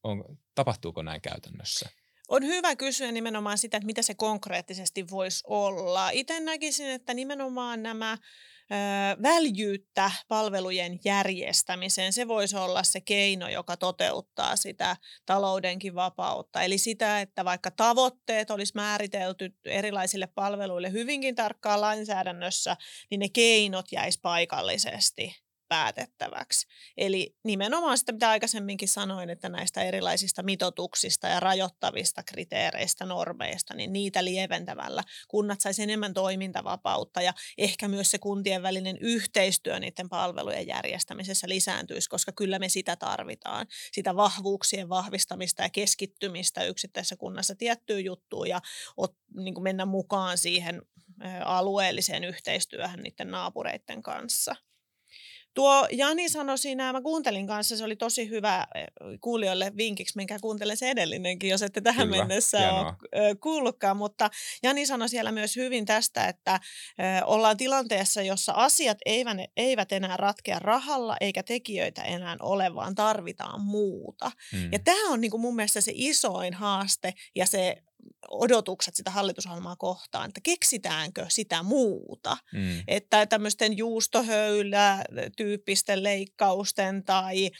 [0.02, 1.90] on, tapahtuuko näin käytännössä?
[2.28, 6.10] On hyvä kysyä nimenomaan sitä, että mitä se konkreettisesti voisi olla.
[6.10, 8.18] Itse näkisin, että nimenomaan nämä
[9.22, 12.12] väljyyttä palvelujen järjestämiseen.
[12.12, 16.62] Se voisi olla se keino, joka toteuttaa sitä taloudenkin vapautta.
[16.62, 22.76] Eli sitä, että vaikka tavoitteet olisi määritelty erilaisille palveluille hyvinkin tarkkaan lainsäädännössä,
[23.11, 26.66] niin ne keinot jäisi paikallisesti päätettäväksi.
[26.96, 33.92] Eli nimenomaan sitä, mitä aikaisemminkin sanoin, että näistä erilaisista mitotuksista ja rajoittavista kriteereistä, normeista, niin
[33.92, 40.66] niitä lieventävällä kunnat saisi enemmän toimintavapautta ja ehkä myös se kuntien välinen yhteistyö niiden palvelujen
[40.66, 43.66] järjestämisessä lisääntyisi, koska kyllä me sitä tarvitaan.
[43.92, 48.61] Sitä vahvuuksien vahvistamista ja keskittymistä yksittäisessä kunnassa tiettyyn juttuun ja
[48.96, 50.82] ot, niin kuin mennä mukaan siihen
[51.44, 54.56] alueelliseen yhteistyöhön niiden naapureiden kanssa.
[55.54, 58.86] Tuo Jani sanoi siinä, mä kuuntelin kanssa, se oli tosi hyvä eh,
[59.20, 62.96] kuulijoille vinkiksi, minkä kuuntelen se edellinenkin, jos ette tähän Kyllä, mennessä hienoa.
[63.12, 63.96] ole kuullutkaan.
[63.96, 64.30] Mutta
[64.62, 66.60] Jani sanoi siellä myös hyvin tästä, että
[67.24, 73.60] ollaan tilanteessa, jossa asiat eivät, eivät enää ratkea rahalla eikä tekijöitä enää ole, vaan tarvitaan
[73.60, 74.30] muuta.
[74.52, 74.72] Hmm.
[74.72, 77.82] Ja tämä on niin kuin mun mielestä se isoin haaste ja se
[78.30, 82.36] odotukset sitä hallitusohjelmaa kohtaan, että keksitäänkö sitä muuta.
[82.52, 82.82] Mm.
[82.88, 85.04] Että tämmöisten juustohöylä
[85.36, 87.50] tyyppisten leikkausten tai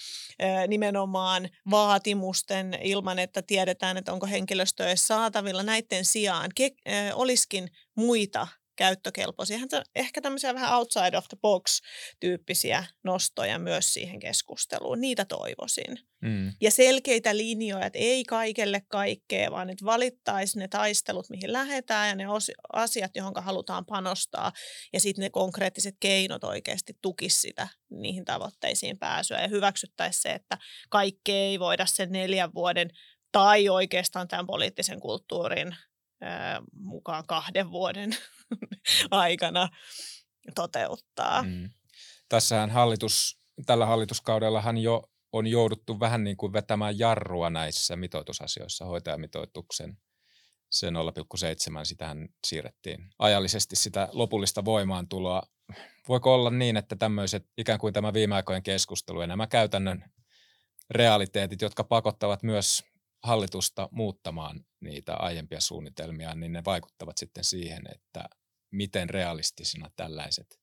[0.43, 7.69] ö, nimenomaan vaatimusten ilman, että tiedetään, että onko henkilöstöä saatavilla näiden sijaan, ke- ö, olisikin
[7.95, 9.59] muita käyttökelpoisia.
[9.95, 11.81] Ehkä tämmöisiä vähän outside of the box
[12.21, 15.01] tyyppisiä nostoja myös siihen keskusteluun.
[15.01, 15.99] Niitä toivoisin.
[16.21, 16.53] Mm.
[16.61, 22.15] Ja selkeitä linjoja, että ei kaikelle kaikkea, vaan että valittaisiin ne taistelut, mihin lähdetään ja
[22.15, 22.25] ne
[22.73, 24.53] asiat, johon halutaan panostaa.
[24.93, 30.59] Ja sitten ne konkreettiset keinot oikeasti tukisi sitä niihin tavoitteisiin pääsyä ja hyväksyttäisiin se, että
[30.91, 32.91] kaikkea ei voida sen neljän vuoden
[33.33, 35.77] tai oikeastaan tämän poliittisen kulttuurin
[36.73, 38.11] mukaan kahden vuoden
[39.11, 39.69] aikana
[40.55, 41.43] toteuttaa.
[41.43, 41.71] Mm.
[42.29, 49.99] Tässähän hallitus, tällä hallituskaudellahan jo on jouduttu vähän niin kuin vetämään jarrua näissä mitoitusasioissa, hoitajamitoituksen
[50.73, 55.43] se 0,7, sitähän siirrettiin ajallisesti sitä lopullista voimaantuloa.
[56.09, 60.05] Voiko olla niin, että tämmöiset ikään kuin tämä viime aikojen keskustelu ja nämä käytännön
[60.91, 62.85] realiteetit, jotka pakottavat myös
[63.23, 68.29] hallitusta muuttamaan niitä aiempia suunnitelmia, niin ne vaikuttavat sitten siihen, että
[68.71, 70.62] miten realistisina tällaiset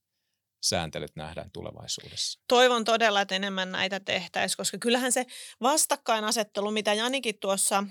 [0.62, 2.40] sääntelyt nähdään tulevaisuudessa.
[2.48, 5.26] Toivon todella, että enemmän näitä tehtäisiin, koska kyllähän se
[5.62, 7.84] vastakkainasettelu, mitä Janikin tuossa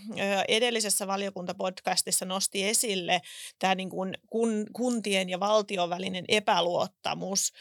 [0.48, 3.20] edellisessä valiokuntapodcastissa nosti esille,
[3.58, 7.52] tämä niin kuin kun, kuntien ja valtion välinen epäluottamus,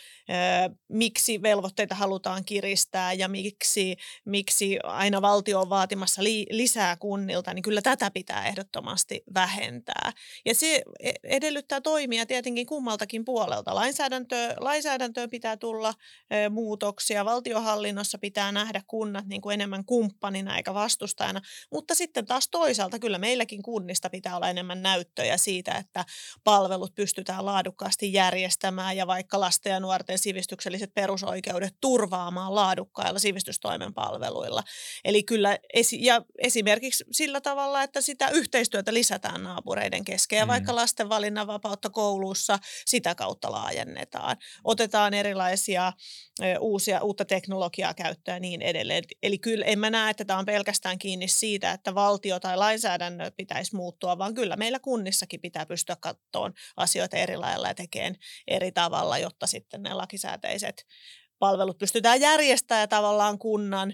[0.87, 7.63] miksi velvoitteita halutaan kiristää ja miksi, miksi aina valtio on vaatimassa li, lisää kunnilta, niin
[7.63, 10.13] kyllä tätä pitää ehdottomasti vähentää.
[10.45, 13.75] Ja se e, edellyttää toimia tietenkin kummaltakin puolelta.
[13.75, 15.93] Lainsäädäntö, lainsäädäntö lainsäädäntöön pitää tulla
[16.33, 22.49] ö, muutoksia, valtiohallinnossa pitää nähdä kunnat niin kuin enemmän kumppanina eikä vastustajana, mutta sitten taas
[22.49, 26.05] toisaalta kyllä meilläkin kunnista pitää olla enemmän näyttöjä siitä, että
[26.43, 34.63] palvelut pystytään laadukkaasti järjestämään ja vaikka lasten ja nuorten sivistykselliset perusoikeudet turvaamaan laadukkailla sivistystoimen palveluilla.
[35.05, 40.47] Eli kyllä esi- ja esimerkiksi sillä tavalla, että sitä yhteistyötä lisätään naapureiden kesken ja mm.
[40.47, 44.37] vaikka lasten valinnanvapautta koulussa sitä kautta laajennetaan.
[44.63, 45.93] Otetaan otetaan erilaisia
[46.59, 49.03] uusia, uutta teknologiaa käyttöön ja niin edelleen.
[49.23, 53.31] Eli kyllä en mä näe, että tämä on pelkästään kiinni siitä, että valtio tai lainsäädännö
[53.31, 58.15] pitäisi muuttua, vaan kyllä meillä kunnissakin pitää pystyä katsomaan asioita eri lailla ja tekemään
[58.47, 60.85] eri tavalla, jotta sitten ne lakisääteiset
[61.39, 63.93] palvelut pystytään järjestämään ja tavallaan kunnan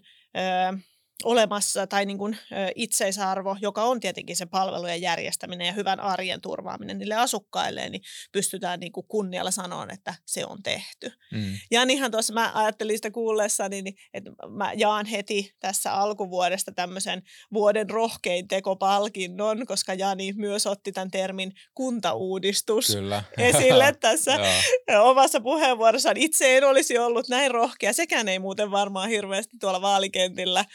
[1.24, 2.38] olemassa tai niin kuin,
[2.76, 8.80] itseisarvo, joka on tietenkin se palvelujen järjestäminen ja hyvän arjen turvaaminen niille asukkaille, niin pystytään
[8.80, 11.12] niin kuin kunnialla sanoa, että se on tehty.
[11.32, 11.58] Mm.
[11.72, 17.22] Janihan tuossa, mä ajattelin sitä kuullessani, niin, että mä jaan heti tässä alkuvuodesta tämmöisen
[17.54, 23.24] vuoden rohkein tekopalkinnon, koska Jani myös otti tämän termin kuntauudistus Kyllä.
[23.38, 24.40] esille tässä
[25.02, 26.18] omassa puheenvuorossaan.
[26.18, 30.66] Itse en olisi ollut näin rohkea, sekään ei muuten varmaan hirveästi tuolla vaalikentillä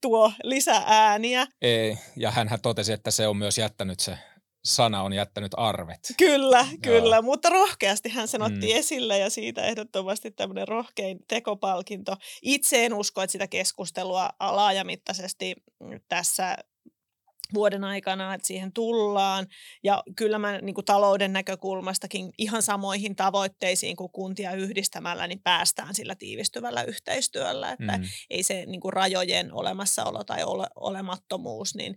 [0.00, 1.46] tuo lisääniä.
[1.62, 4.18] Ei, ja hän totesi, että se on myös jättänyt se
[4.66, 6.00] sana on jättänyt arvet.
[6.18, 8.78] Kyllä, kyllä, mutta rohkeasti hän sen otti mm.
[8.78, 12.16] esille ja siitä ehdottomasti tämmöinen rohkein tekopalkinto.
[12.42, 15.54] Itse en usko, että sitä keskustelua laajamittaisesti
[16.08, 16.56] tässä
[17.54, 19.46] vuoden aikana, että siihen tullaan.
[19.84, 25.94] Ja kyllä mä niin kuin talouden näkökulmastakin ihan samoihin tavoitteisiin kuin kuntia yhdistämällä, niin päästään
[25.94, 27.72] sillä tiivistyvällä yhteistyöllä.
[27.72, 28.04] Että mm.
[28.30, 31.96] ei se niin kuin rajojen olemassaolo tai ole, olemattomuus, niin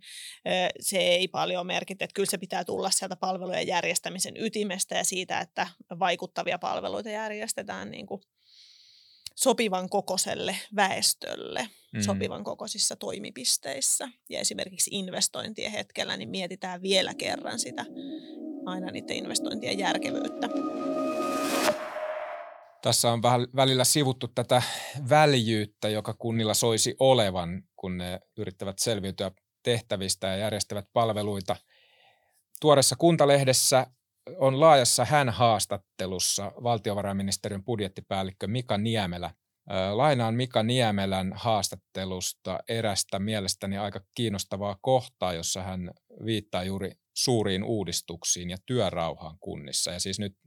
[0.80, 2.06] se ei paljon merkitä.
[2.06, 5.68] Että kyllä se pitää tulla sieltä palvelujen järjestämisen ytimestä ja siitä, että
[6.00, 8.22] vaikuttavia palveluita järjestetään niin kuin
[9.36, 12.02] sopivan kokoiselle väestölle, mm.
[12.02, 14.10] sopivan kokoisissa toimipisteissä.
[14.30, 17.86] Ja esimerkiksi investointien hetkellä niin mietitään vielä kerran sitä
[18.66, 20.50] aina niiden investointien järkevyyttä.
[22.82, 24.62] Tässä on vähän välillä sivuttu tätä
[25.10, 29.32] väljyyttä, joka kunnilla soisi olevan, kun ne yrittävät selviytyä
[29.64, 31.56] tehtävistä ja järjestävät palveluita.
[32.62, 33.88] Tuoreessa kuntalehdessä
[34.38, 39.32] on laajassa hän haastattelussa valtiovarainministeriön budjettipäällikkö Mika Niemelä.
[39.94, 45.92] Lainaan Mika Niemelän haastattelusta erästä mielestäni aika kiinnostavaa kohtaa, jossa hän
[46.26, 49.92] viittaa juuri suuriin uudistuksiin ja työrauhaan kunnissa.
[49.92, 50.38] Ja siis nyt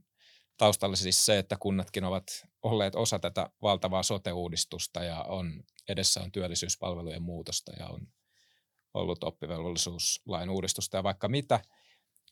[0.57, 2.23] taustalla siis se, että kunnatkin ovat
[2.63, 8.07] olleet osa tätä valtavaa sote-uudistusta ja on, edessä on työllisyyspalvelujen muutosta ja on
[8.93, 11.59] ollut oppivelvollisuuslain uudistusta ja vaikka mitä–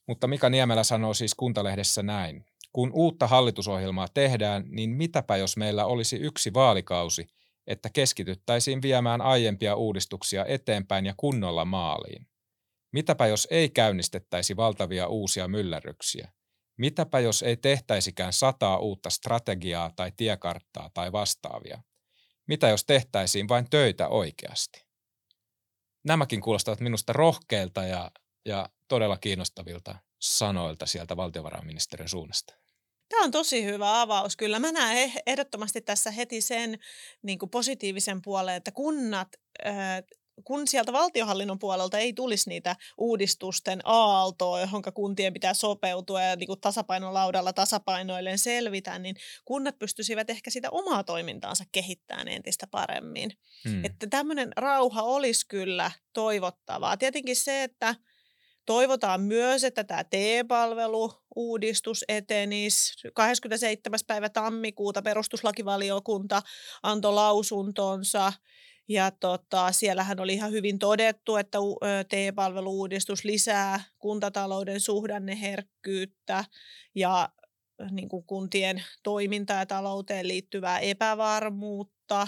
[0.08, 2.46] mutta Mika Niemelä sanoo siis Kuntalehdessä näin.
[2.74, 7.28] Kun uutta hallitusohjelmaa tehdään, niin mitäpä jos meillä olisi yksi vaalikausi,
[7.68, 12.28] että keskityttäisiin viemään aiempia uudistuksia eteenpäin ja kunnolla maaliin?
[12.92, 16.32] Mitäpä jos ei käynnistettäisi valtavia uusia myllerryksiä?
[16.78, 21.82] Mitäpä jos ei tehtäisikään sataa uutta strategiaa tai tiekarttaa tai vastaavia?
[22.48, 24.86] Mitä jos tehtäisiin vain töitä oikeasti?
[26.04, 28.12] Nämäkin kuulostavat minusta rohkeilta ja,
[28.46, 32.61] ja todella kiinnostavilta sanoilta sieltä valtiovarainministeriön suunnasta.
[33.12, 34.38] Tämä on tosi hyvä avaus.
[34.38, 36.80] Kyllä mä näen ehdottomasti tässä heti sen
[37.21, 39.28] niin kuin positiivisen puolen, että kunnat,
[40.43, 46.47] kun sieltä valtiohallinnon puolelta ei tulisi niitä uudistusten aaltoa, johon kuntien pitää sopeutua ja niin
[46.47, 53.32] kuin tasapainolaudalla tasapainoilleen selvitä, niin kunnat pystyisivät ehkä sitä omaa toimintaansa kehittämään entistä paremmin.
[53.69, 53.86] Hmm.
[53.86, 56.97] Että tämmöinen rauha olisi kyllä toivottavaa.
[56.97, 57.95] Tietenkin se, että–
[58.65, 62.93] Toivotaan myös, että tämä T-palvelu-uudistus etenisi.
[63.13, 64.00] 27.
[64.08, 66.41] päivä tammikuuta perustuslakivaliokunta
[66.84, 68.34] antoi lausuntonsa.
[68.88, 71.58] Ja tota, siellähän oli ihan hyvin todettu, että
[72.10, 76.45] T-palvelu-uudistus lisää kuntatalouden suhdanneherkkyyttä
[76.95, 77.30] ja
[77.91, 82.28] niin kuin kuntien toiminta ja talouteen liittyvää epävarmuutta.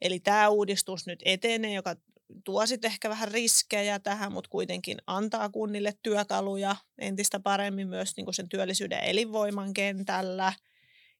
[0.00, 1.96] Eli tämä uudistus nyt etenee, joka
[2.44, 8.24] tuo sitten ehkä vähän riskejä tähän, mutta kuitenkin antaa kunnille työkaluja entistä paremmin myös niin
[8.24, 10.52] kuin sen työllisyyden ja elinvoiman kentällä.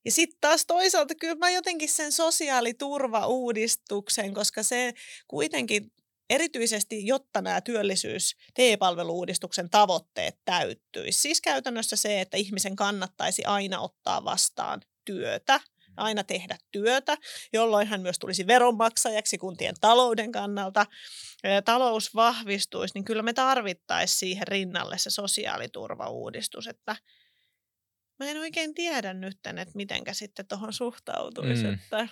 [0.05, 4.92] Ja sitten taas toisaalta kyllä mä jotenkin sen sosiaaliturvauudistuksen, koska se
[5.29, 5.92] kuitenkin
[6.31, 11.20] erityisesti, jotta nämä työllisyys TE-palveluuudistuksen tavoitteet täyttyisi.
[11.20, 15.61] Siis käytännössä se, että ihmisen kannattaisi aina ottaa vastaan työtä
[15.96, 17.16] aina tehdä työtä,
[17.52, 20.87] jolloin hän myös tulisi veronmaksajaksi kuntien talouden kannalta.
[21.64, 26.96] Talous vahvistuisi, niin kyllä me tarvittaisiin siihen rinnalle se sosiaaliturvauudistus, että
[28.18, 31.74] mä en oikein tiedä nyt, että mitenkä sitten tuohon suhtautuisi, mm.
[31.74, 32.09] että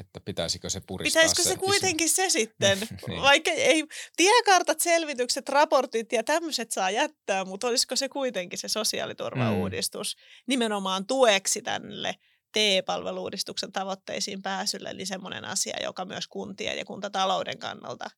[0.00, 2.78] että pitäisikö se puristaa Pitäisikö se, se kuitenkin se sitten?
[3.08, 3.22] niin.
[3.22, 3.84] Vaikka ei,
[4.16, 10.44] tiekartat, selvitykset, raportit ja tämmöiset saa jättää, mutta olisiko se kuitenkin se sosiaaliturvauudistus mm.
[10.46, 12.14] nimenomaan tueksi tänne
[12.52, 18.10] TE-palveluudistuksen tavoitteisiin pääsylle, eli semmoinen asia, joka myös kuntien ja kuntatalouden kannalta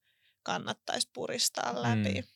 [0.43, 2.21] kannattaisi puristaa läpi.
[2.21, 2.29] Mm.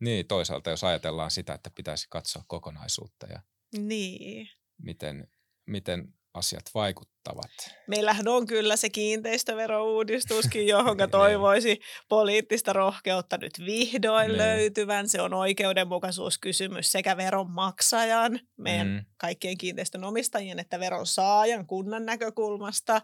[0.00, 3.42] Niin, toisaalta jos ajatellaan sitä, että pitäisi katsoa kokonaisuutta ja
[3.78, 4.48] niin.
[4.82, 5.28] miten,
[5.66, 7.50] miten asiat vaikuttavat.
[7.86, 11.10] Meillähän on kyllä se kiinteistöverouudistuskin, johon niin.
[11.10, 14.38] toivoisi poliittista rohkeutta nyt vihdoin niin.
[14.38, 15.08] löytyvän.
[15.08, 19.04] Se on oikeudenmukaisuuskysymys sekä veronmaksajan, meidän mm.
[19.16, 23.02] kaikkien kiinteistön omistajien, että veron saajan kunnan näkökulmasta.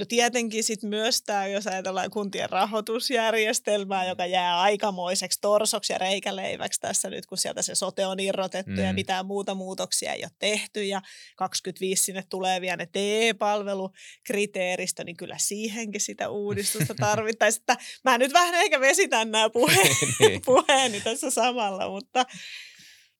[0.00, 6.80] No tietenkin sitten myös tämä, jos ajatellaan kuntien rahoitusjärjestelmää, joka jää aikamoiseksi torsoksi ja reikäleiväksi
[6.80, 8.78] tässä nyt, kun sieltä se sote on irrotettu mm.
[8.78, 11.02] ja mitään muuta muutoksia ei ole tehty ja
[11.36, 17.64] 25 sinne tulee vielä ne TE-palvelukriteeristö, niin kyllä siihenkin sitä uudistusta tarvittaisiin.
[18.04, 20.42] Mä nyt vähän ehkä vesitän nämä puheeni, niin.
[20.46, 22.24] puheeni tässä samalla, mutta...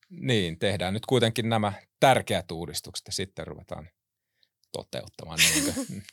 [0.09, 3.89] Niin, tehdään nyt kuitenkin nämä tärkeät uudistukset ja sitten ruvetaan
[4.71, 5.39] toteuttamaan.
[5.39, 6.03] Niin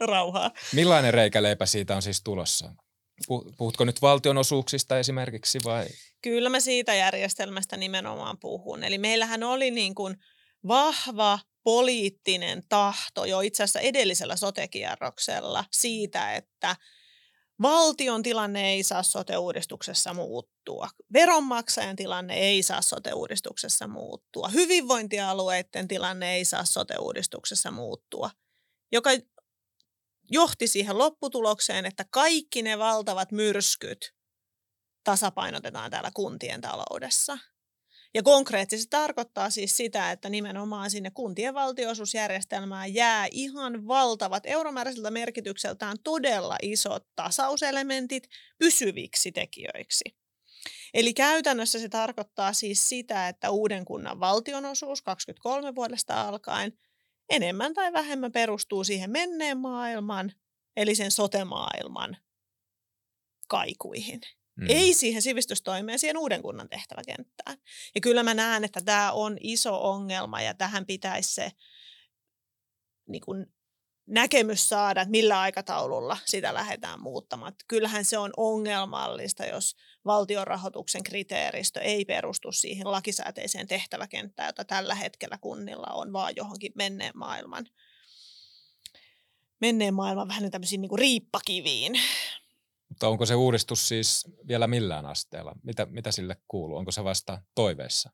[0.10, 0.50] Rauhaa.
[0.72, 2.72] Millainen reikäleipä siitä on siis tulossa?
[3.58, 5.86] Puhutko nyt valtionosuuksista esimerkiksi vai?
[6.22, 8.84] Kyllä mä siitä järjestelmästä nimenomaan puhun.
[8.84, 10.16] Eli meillähän oli niin kuin
[10.68, 16.76] vahva poliittinen tahto jo itse asiassa edellisellä sotekierroksella siitä, että
[17.62, 20.88] Valtion tilanne ei saa sote-uudistuksessa muuttua.
[21.12, 24.48] Veronmaksajan tilanne ei saa sote-uudistuksessa muuttua.
[24.48, 28.30] Hyvinvointialueiden tilanne ei saa sote-uudistuksessa muuttua,
[28.92, 29.10] joka
[30.30, 34.14] johti siihen lopputulokseen, että kaikki ne valtavat myrskyt
[35.04, 37.38] tasapainotetaan täällä kuntien taloudessa–
[38.14, 45.96] ja konkreettisesti tarkoittaa siis sitä, että nimenomaan sinne kuntien valtionosuusjärjestelmään jää ihan valtavat euromääräiseltä merkitykseltään
[46.04, 50.04] todella isot tasauselementit pysyviksi tekijöiksi.
[50.94, 56.72] Eli käytännössä se tarkoittaa siis sitä, että uuden kunnan valtionosuus 23 vuodesta alkaen
[57.30, 60.32] enemmän tai vähemmän perustuu siihen menneen maailman,
[60.76, 62.16] eli sen sote-maailman
[63.48, 64.20] kaikuihin.
[64.56, 64.66] Mm.
[64.68, 67.56] Ei siihen sivistystoimeen, siihen uuden kunnan tehtäväkenttään.
[67.94, 71.52] Ja kyllä mä näen, että tämä on iso ongelma ja tähän pitäisi se
[73.08, 73.46] niin kuin,
[74.06, 77.52] näkemys saada, että millä aikataululla sitä lähdetään muuttamaan.
[77.52, 84.94] Että kyllähän se on ongelmallista, jos valtionrahoituksen kriteeristö ei perustu siihen lakisääteiseen tehtäväkenttään, jota tällä
[84.94, 87.66] hetkellä kunnilla on, vaan johonkin menneen maailman,
[89.60, 91.92] menneen maailman vähän tämmöisiin niin riippakiviin.
[92.94, 95.52] Mutta onko se uudistus siis vielä millään asteella?
[95.62, 96.76] Mitä, mitä sille kuuluu?
[96.76, 98.10] Onko se vasta toiveissa?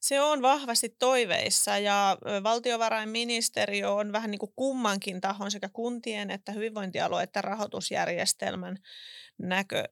[0.00, 6.52] Se on vahvasti toiveissa ja valtiovarainministeriö on vähän niin kuin kummankin tahon sekä kuntien että
[6.52, 8.78] hyvinvointialueiden rahoitusjärjestelmän
[9.38, 9.84] näkö,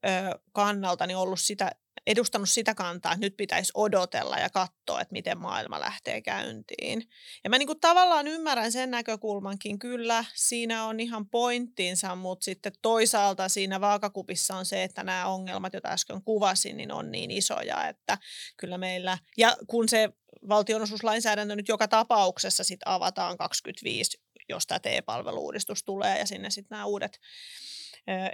[0.52, 1.72] kannalta niin ollut sitä
[2.06, 7.08] edustanut sitä kantaa, että nyt pitäisi odotella ja katsoa, että miten maailma lähtee käyntiin.
[7.44, 12.72] Ja mä niin kuin tavallaan ymmärrän sen näkökulmankin, kyllä siinä on ihan pointtinsa, mutta sitten
[12.82, 17.88] toisaalta siinä vaakakupissa on se, että nämä ongelmat, joita äsken kuvasin, niin on niin isoja,
[17.88, 18.18] että
[18.56, 20.08] kyllä meillä, ja kun se
[20.48, 26.86] valtionosuuslainsäädäntö nyt joka tapauksessa sitten avataan 25, jos tämä TE-palveluudistus tulee ja sinne sitten nämä
[26.86, 27.20] uudet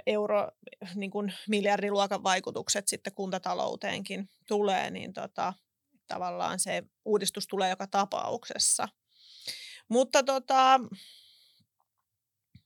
[0.05, 0.51] euro,
[0.95, 5.53] niin kuin miljardiluokan vaikutukset sitten kuntatalouteenkin tulee, niin tota,
[6.07, 8.87] tavallaan se uudistus tulee joka tapauksessa.
[9.89, 10.79] Mutta tota,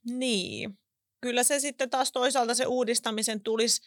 [0.05, 0.79] niin,
[1.21, 3.81] kyllä se sitten taas toisaalta se uudistamisen tulisi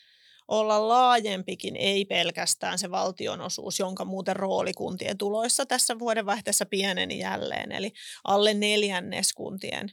[0.48, 7.72] olla laajempikin, ei pelkästään se valtionosuus, jonka muuten rooli kuntien tuloissa tässä vuodenvaihteessa pieneni jälleen.
[7.72, 7.92] Eli
[8.24, 9.88] alle neljännes kuntien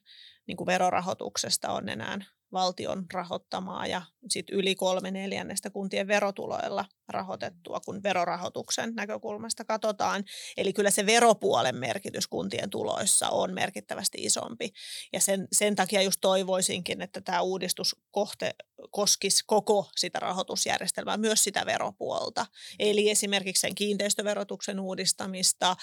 [0.47, 2.19] niin kuin verorahoituksesta on enää
[2.53, 10.23] valtion rahoittamaa ja sitten yli kolme neljännestä kuntien verotuloilla rahoitettua, kun verorahoituksen näkökulmasta katsotaan.
[10.57, 14.69] Eli kyllä se veropuolen merkitys kuntien tuloissa on merkittävästi isompi.
[15.13, 18.55] Ja sen, sen takia just toivoisinkin, että tämä uudistus kohte,
[18.91, 22.45] koskisi koko sitä rahoitusjärjestelmää, myös sitä veropuolta.
[22.79, 25.75] Eli esimerkiksi sen kiinteistöverotuksen uudistamista,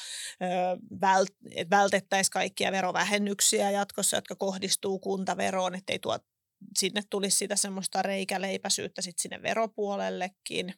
[1.71, 6.18] vältettäisiin kaikkia verovähennyksiä jatkossa, jotka kohdistuu kuntaveroon, ettei tuo
[6.78, 10.74] sinne tulisi sitä semmoista reikäleipäisyyttä sitten sinne veropuolellekin.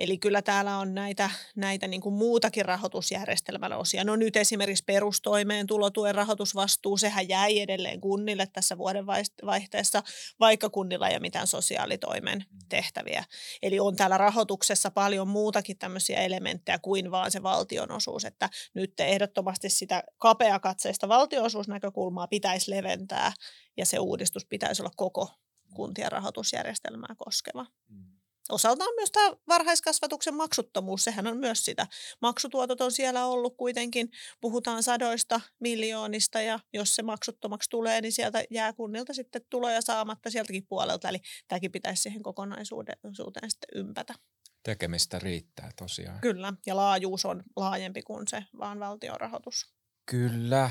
[0.00, 4.04] Eli kyllä täällä on näitä, näitä niin kuin muutakin rahoitusjärjestelmän osia.
[4.04, 9.06] No nyt esimerkiksi perustoimeentulotuen rahoitusvastuu, sehän jäi edelleen kunnille tässä vuoden
[9.46, 10.02] vaihteessa,
[10.40, 12.58] vaikka kunnilla ei ole mitään sosiaalitoimen mm.
[12.68, 13.24] tehtäviä.
[13.62, 19.70] Eli on täällä rahoituksessa paljon muutakin tämmöisiä elementtejä kuin vaan se valtionosuus, että nyt ehdottomasti
[19.70, 23.32] sitä kapeakatseista valtionosuusnäkökulmaa pitäisi leventää
[23.76, 25.30] ja se uudistus pitäisi olla koko
[25.74, 27.66] kuntien rahoitusjärjestelmää koskeva.
[27.88, 28.19] Mm.
[28.50, 31.86] Osaltaan myös tämä varhaiskasvatuksen maksuttomuus, sehän on myös sitä.
[32.22, 38.44] Maksutuotot on siellä ollut kuitenkin, puhutaan sadoista miljoonista ja jos se maksuttomaksi tulee, niin sieltä
[38.50, 41.08] jää kunnilta sitten tuloja saamatta sieltäkin puolelta.
[41.08, 44.14] Eli tämäkin pitäisi siihen kokonaisuuteen sitten ympätä.
[44.62, 46.20] Tekemistä riittää tosiaan.
[46.20, 49.74] Kyllä, ja laajuus on laajempi kuin se vaan valtion rahoitus.
[50.06, 50.70] Kyllä.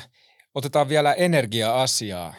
[0.55, 2.33] Otetaan vielä energia-asiaa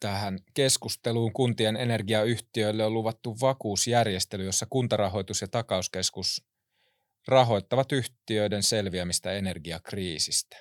[0.00, 6.44] tähän keskusteluun kuntien energiayhtiöille on luvattu vakuusjärjestely, jossa kuntarahoitus ja takauskeskus
[7.28, 10.56] rahoittavat yhtiöiden selviämistä energiakriisistä.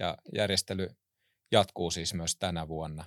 [0.00, 0.88] Ja järjestely
[1.52, 3.04] jatkuu siis myös tänä vuonna.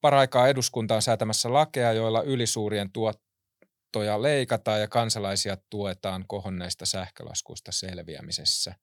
[0.00, 8.74] paraikaa eduskunta on säätämässä lakeja, joilla ylisuurien tuottoja leikataan ja kansalaisia tuetaan kohonneista sähkölaskuista selviämisessä.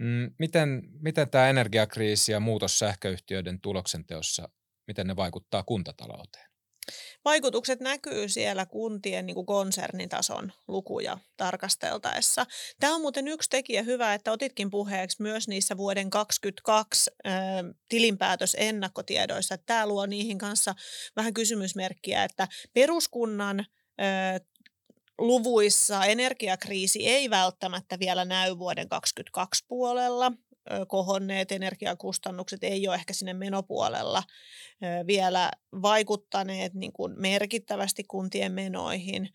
[0.00, 4.48] Mm, miten, miten tämä energiakriisi ja muutos sähköyhtiöiden tuloksenteossa,
[4.86, 6.48] miten ne vaikuttaa kuntatalouteen?
[7.24, 12.46] Vaikutukset näkyy siellä kuntien niin kuin konsernitason lukuja tarkasteltaessa.
[12.80, 17.32] Tämä on muuten yksi tekijä hyvä, että otitkin puheeksi myös niissä vuoden 2022 äh,
[17.88, 19.58] tilinpäätösennakkotiedoissa.
[19.58, 20.74] Tämä luo niihin kanssa
[21.16, 24.40] vähän kysymysmerkkiä, että peruskunnan äh,
[25.18, 30.32] luvuissa energiakriisi ei välttämättä vielä näy vuoden 2022 puolella.
[30.88, 34.22] Kohonneet energiakustannukset ei ole ehkä sinne menopuolella
[35.06, 35.50] vielä
[35.82, 39.28] vaikuttaneet niin kuin merkittävästi kuntien menoihin,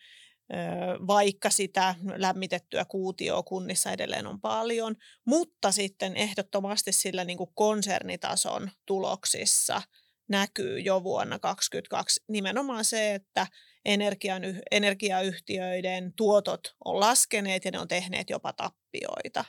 [1.07, 8.71] vaikka sitä lämmitettyä kuutioa kunnissa edelleen on paljon, mutta sitten ehdottomasti sillä niin kuin konsernitason
[8.85, 9.81] tuloksissa
[10.27, 13.47] näkyy jo vuonna 2022 nimenomaan se, että
[13.85, 19.45] energian, energiayhtiöiden tuotot on laskeneet ja ne on tehneet jopa tappioita.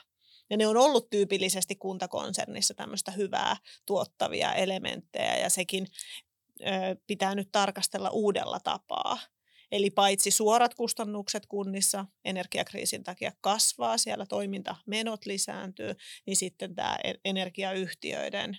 [0.49, 5.87] Ja ne on ollut tyypillisesti kuntakonsernissa tämmöistä hyvää tuottavia elementtejä ja sekin
[6.61, 6.65] ö,
[7.07, 9.19] pitää nyt tarkastella uudella tapaa.
[9.71, 17.13] Eli paitsi suorat kustannukset kunnissa energiakriisin takia kasvaa, siellä toimintamenot lisääntyy, niin sitten tämä e-,
[17.25, 18.57] energiayhtiöiden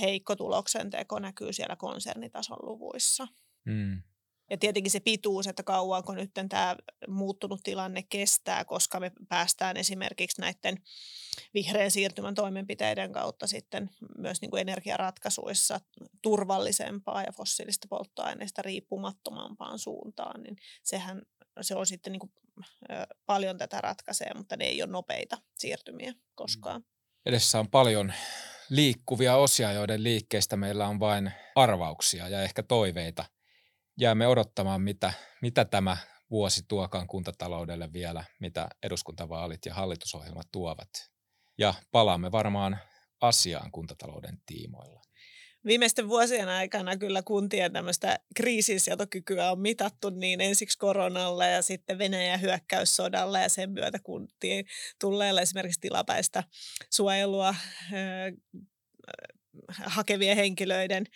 [0.00, 3.28] heikko tuloksenteko näkyy siellä konsernitason luvuissa.
[3.64, 4.02] Mm.
[4.50, 6.76] Ja tietenkin se pituus, että kauanko nyt tämä
[7.08, 10.82] muuttunut tilanne kestää, koska me päästään esimerkiksi näiden
[11.54, 15.80] vihreän siirtymän toimenpiteiden kautta sitten myös niin kuin energiaratkaisuissa
[16.22, 21.22] turvallisempaa ja fossiilista polttoaineista riippumattomampaan suuntaan, niin sehän
[21.60, 22.32] se on sitten niin kuin,
[23.26, 26.84] paljon tätä ratkaisee, mutta ne ei ole nopeita siirtymiä koskaan.
[27.26, 28.12] Edessä on paljon
[28.70, 33.24] liikkuvia osia, joiden liikkeistä meillä on vain arvauksia ja ehkä toiveita–
[34.00, 35.96] jäämme odottamaan, mitä, mitä tämä
[36.30, 40.88] vuosi tuokaan kuntataloudelle vielä, mitä eduskuntavaalit ja hallitusohjelmat tuovat.
[41.58, 42.78] Ja palaamme varmaan
[43.20, 45.00] asiaan kuntatalouden tiimoilla.
[45.64, 52.40] Viimeisten vuosien aikana kyllä kuntien tämmöistä kriisinsietokykyä on mitattu niin ensiksi koronalla ja sitten Venäjän
[52.40, 54.64] hyökkäyssodalla ja sen myötä kuntien
[55.00, 56.44] tulleella esimerkiksi tilapäistä
[56.90, 57.54] suojelua
[59.68, 61.06] hakevien henkilöiden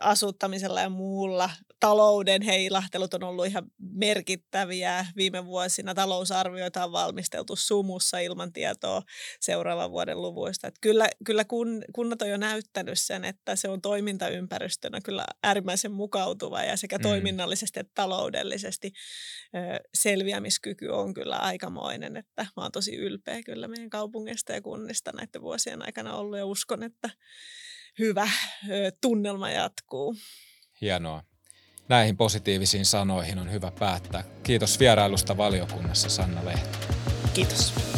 [0.00, 1.50] asuttamisella ja muulla.
[1.80, 5.94] Talouden heilahtelut on ollut ihan merkittäviä viime vuosina.
[5.94, 9.02] Talousarvioita on valmisteltu sumussa ilman tietoa
[9.40, 10.66] seuraavan vuoden luvuista.
[10.66, 15.92] Että kyllä kyllä kun, kunnat on jo näyttänyt sen, että se on toimintaympäristönä kyllä äärimmäisen
[15.92, 17.02] mukautuva ja sekä mm.
[17.02, 18.92] toiminnallisesti että taloudellisesti
[19.94, 22.16] selviämiskyky on kyllä aikamoinen.
[22.16, 26.46] Että mä oon tosi ylpeä kyllä meidän kaupungista ja kunnista näiden vuosien aikana ollut ja
[26.46, 27.10] uskon, että
[27.98, 28.28] hyvä
[29.00, 30.16] tunnelma jatkuu.
[30.80, 31.22] Hienoa.
[31.88, 34.24] Näihin positiivisiin sanoihin on hyvä päättää.
[34.42, 36.78] Kiitos vierailusta valiokunnassa Sanna Lehto.
[37.34, 37.91] Kiitos.